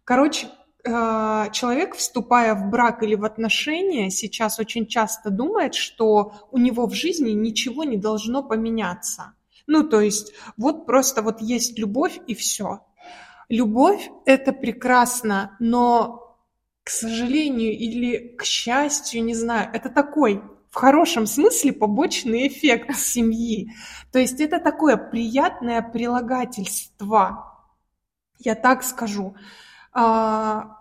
[0.04, 0.48] короче,
[0.84, 6.88] э, человек, вступая в брак или в отношения, сейчас очень часто думает, что у него
[6.88, 9.34] в жизни ничего не должно поменяться.
[9.68, 12.82] Ну, то есть, вот просто вот есть любовь и все.
[13.50, 16.38] Любовь– это прекрасно, но,
[16.84, 23.72] к сожалению или к счастью, не знаю, это такой в хорошем смысле побочный эффект семьи.
[24.12, 27.68] То есть это такое приятное прилагательство,
[28.40, 29.36] я так скажу.
[29.92, 30.80] А,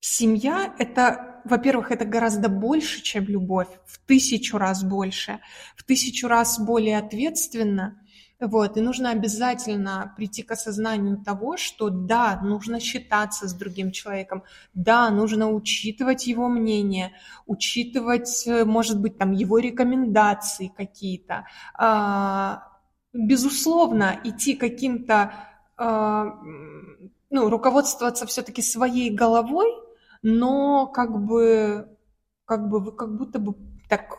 [0.00, 5.40] Семья– это, во-первых, это гораздо больше, чем любовь, в тысячу раз больше,
[5.76, 8.00] в тысячу раз более ответственно.
[8.40, 14.44] Вот, и нужно обязательно прийти к осознанию того, что да, нужно считаться с другим человеком,
[14.74, 17.12] да, нужно учитывать его мнение,
[17.46, 21.46] учитывать, э, может быть, там его рекомендации какие-то.
[21.74, 22.68] А,
[23.12, 25.32] Безусловно, идти каким-то,
[25.76, 26.26] а,
[27.30, 29.66] ну, руководствоваться все-таки своей головой,
[30.22, 31.88] но как бы,
[32.44, 33.54] как бы вы как будто бы
[33.88, 34.18] так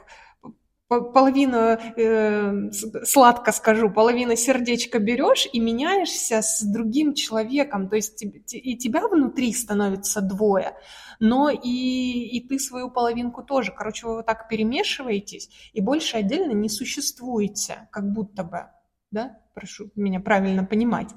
[0.90, 2.72] по- половину, э,
[3.06, 9.54] сладко скажу, половину сердечка берешь и меняешься с другим человеком, то есть и тебя внутри
[9.54, 10.74] становится двое,
[11.20, 13.72] но и, и ты свою половинку тоже.
[13.72, 18.66] Короче, вы вот так перемешиваетесь и больше отдельно не существуете, как будто бы,
[19.12, 21.10] да, прошу меня правильно понимать.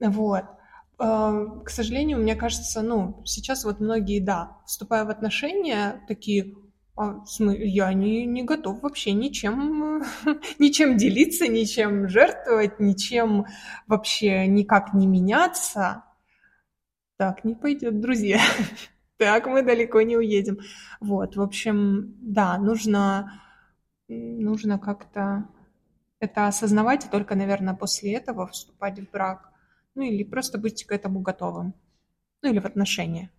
[0.00, 0.44] Вот.
[0.98, 6.54] Э, К сожалению, мне кажется, ну, сейчас вот многие, да, вступая в отношения, такие,
[6.94, 10.02] а, я не, не готов вообще ничем,
[10.58, 13.46] ничем делиться, ничем жертвовать, ничем
[13.86, 16.04] вообще никак не меняться.
[17.16, 18.40] Так не пойдет, друзья.
[19.18, 20.58] Так мы далеко не уедем.
[20.98, 23.40] Вот, в общем, да, нужно,
[24.08, 25.48] нужно как-то
[26.18, 29.52] это осознавать, и только, наверное, после этого вступать в брак.
[29.94, 31.74] Ну, или просто быть к этому готовым.
[32.42, 33.30] Ну, или в отношения.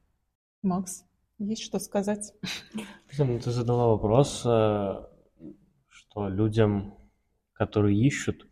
[0.62, 1.04] Макс,
[1.38, 2.34] есть что сказать?
[3.07, 5.05] Притом Ты задала вопрос, э,
[5.89, 6.97] что людям,
[7.53, 8.47] которые ищут,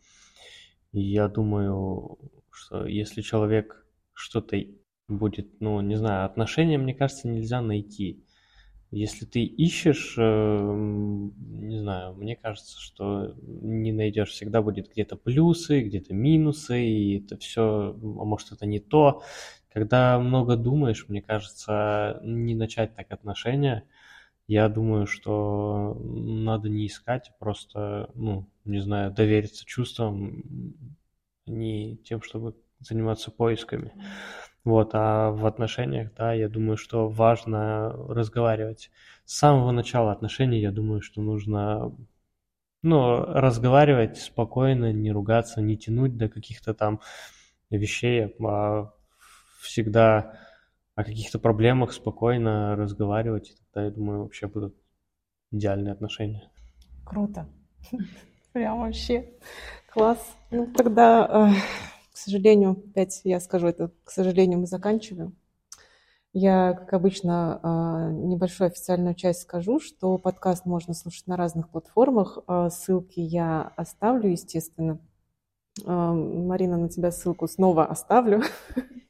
[0.91, 2.17] я думаю,
[2.49, 4.57] что если человек что-то
[5.07, 8.25] будет, ну, не знаю, отношения, мне кажется, нельзя найти.
[8.93, 14.32] Если ты ищешь, э, не знаю, мне кажется, что не найдешь.
[14.32, 17.61] Всегда будет где-то плюсы, где-то минусы, и это все,
[17.93, 19.23] а может, это не то.
[19.74, 23.84] Когда много думаешь, мне кажется, не начать так отношения.
[24.47, 30.43] Я думаю, что надо не искать, а просто, ну, не знаю, довериться чувствам,
[31.45, 33.93] не тем, чтобы заниматься поисками.
[34.65, 38.91] Вот, а в отношениях, да, я думаю, что важно разговаривать.
[39.26, 41.95] С самого начала отношений, я думаю, что нужно,
[42.84, 46.99] ну, разговаривать спокойно, не ругаться, не тянуть до каких-то там
[47.69, 48.91] вещей, а
[49.62, 50.38] всегда
[50.95, 54.76] о каких-то проблемах спокойно разговаривать, и тогда, я думаю, вообще будут
[55.51, 56.49] идеальные отношения.
[57.05, 57.47] Круто.
[58.53, 59.32] Прям вообще
[59.91, 60.20] класс.
[60.49, 61.62] Ну, тогда, э,
[62.12, 65.36] к сожалению, опять я скажу это, к сожалению, мы заканчиваем.
[66.34, 72.39] Я, как обычно, э, небольшую официальную часть скажу, что подкаст можно слушать на разных платформах.
[72.47, 74.99] Э, Ссылки я оставлю, естественно.
[75.86, 78.41] Марина, на тебя ссылку снова оставлю.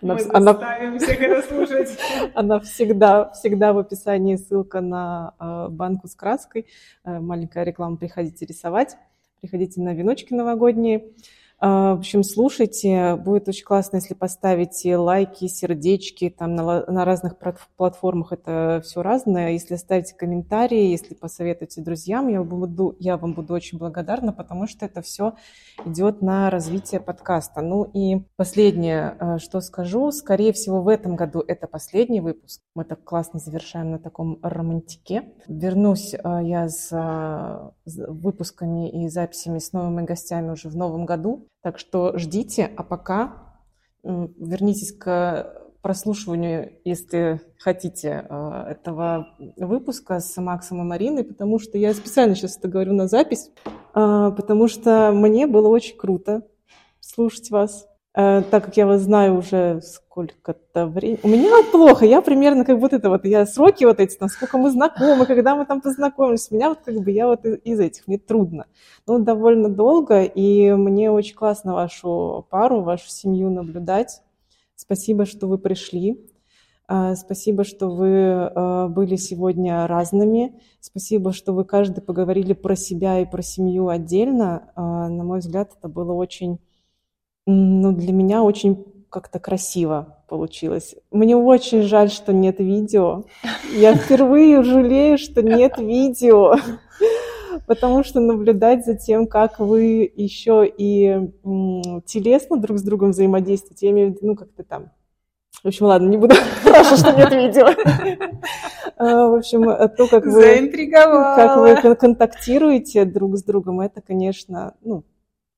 [0.00, 1.98] Она, Мы она- всех это слушать.
[2.34, 6.66] она всегда, всегда в описании ссылка на э, банку с краской.
[7.04, 8.96] Э, маленькая реклама, приходите рисовать,
[9.40, 11.10] приходите на веночки новогодние.
[11.64, 13.14] А, в общем, слушайте.
[13.14, 16.28] Будет очень классно, если поставите лайки, сердечки.
[16.28, 17.36] Там на, на разных
[17.76, 19.52] платформах это все разное.
[19.52, 24.86] Если оставите комментарии, если посоветуете друзьям, я, буду, я вам буду очень благодарна, потому что
[24.86, 25.34] это все
[25.86, 27.60] идет на развитие подкаста.
[27.60, 30.10] Ну и последнее, э, что скажу.
[30.10, 32.60] Скорее всего, в этом году это последний выпуск.
[32.74, 35.26] Мы так классно завершаем на таком романтике.
[35.46, 41.46] Вернусь э, я с выпусками и записями с новыми гостями уже в новом году.
[41.62, 43.56] Так что ждите, а пока
[44.02, 51.92] вернитесь к прослушиванию, если хотите, э, этого выпуска с Максом и Мариной, потому что я
[51.92, 56.46] специально сейчас это говорю на запись, э, потому что мне было очень круто
[57.00, 57.88] слушать вас.
[58.14, 61.20] Э, так как я вас знаю уже сколько-то времени.
[61.22, 64.70] У меня плохо, я примерно как вот это вот, я сроки вот эти, насколько мы
[64.70, 68.18] знакомы, когда мы там познакомились, у меня вот как бы я вот из этих, мне
[68.18, 68.66] трудно.
[69.06, 74.20] Ну, довольно долго, и мне очень классно вашу пару, вашу семью наблюдать.
[74.76, 76.22] Спасибо, что вы пришли.
[76.90, 80.60] Э, спасибо, что вы э, были сегодня разными.
[80.80, 84.70] Спасибо, что вы каждый поговорили про себя и про семью отдельно.
[84.76, 86.58] На мой взгляд, это было очень
[87.46, 90.94] ну, для меня очень как-то красиво получилось.
[91.10, 93.24] Мне очень жаль, что нет видео.
[93.74, 96.56] Я впервые жалею, что нет видео,
[97.66, 101.30] потому что наблюдать за тем, как вы еще и
[102.06, 104.90] телесно друг с другом взаимодействуете, я имею в виду, ну, как-то там
[105.62, 107.66] в общем, ладно, не буду спрашивать, что нет видео.
[108.96, 110.70] А, в общем, то, как вы,
[111.36, 115.04] как вы контактируете друг с другом, это, конечно, ну,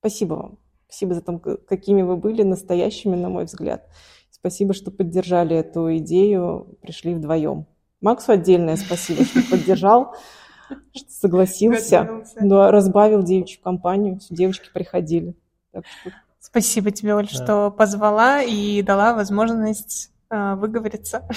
[0.00, 0.58] спасибо вам.
[0.94, 3.88] Спасибо за то, какими вы были, настоящими, на мой взгляд.
[4.30, 7.66] Спасибо, что поддержали эту идею, пришли вдвоем.
[8.00, 10.14] Максу отдельное спасибо, что поддержал,
[10.94, 15.34] что согласился, но разбавил девичью компанию, девочки приходили.
[16.38, 17.44] Спасибо тебе, Оль, да.
[17.44, 21.28] что позвала и дала возможность э, выговориться.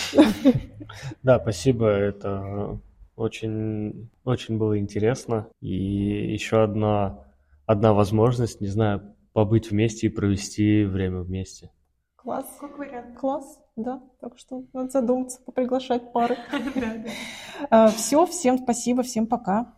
[1.23, 2.79] Да, спасибо, это
[3.15, 5.47] очень, очень было интересно.
[5.61, 7.25] И еще одна,
[7.65, 11.69] одна возможность, не знаю, побыть вместе и провести время вместе.
[12.15, 12.47] Класс.
[12.59, 13.15] Как вариант.
[13.19, 14.01] Класс, да.
[14.19, 16.37] Так что надо задуматься, поприглашать пары.
[17.95, 19.75] Все, всем спасибо, всем пока.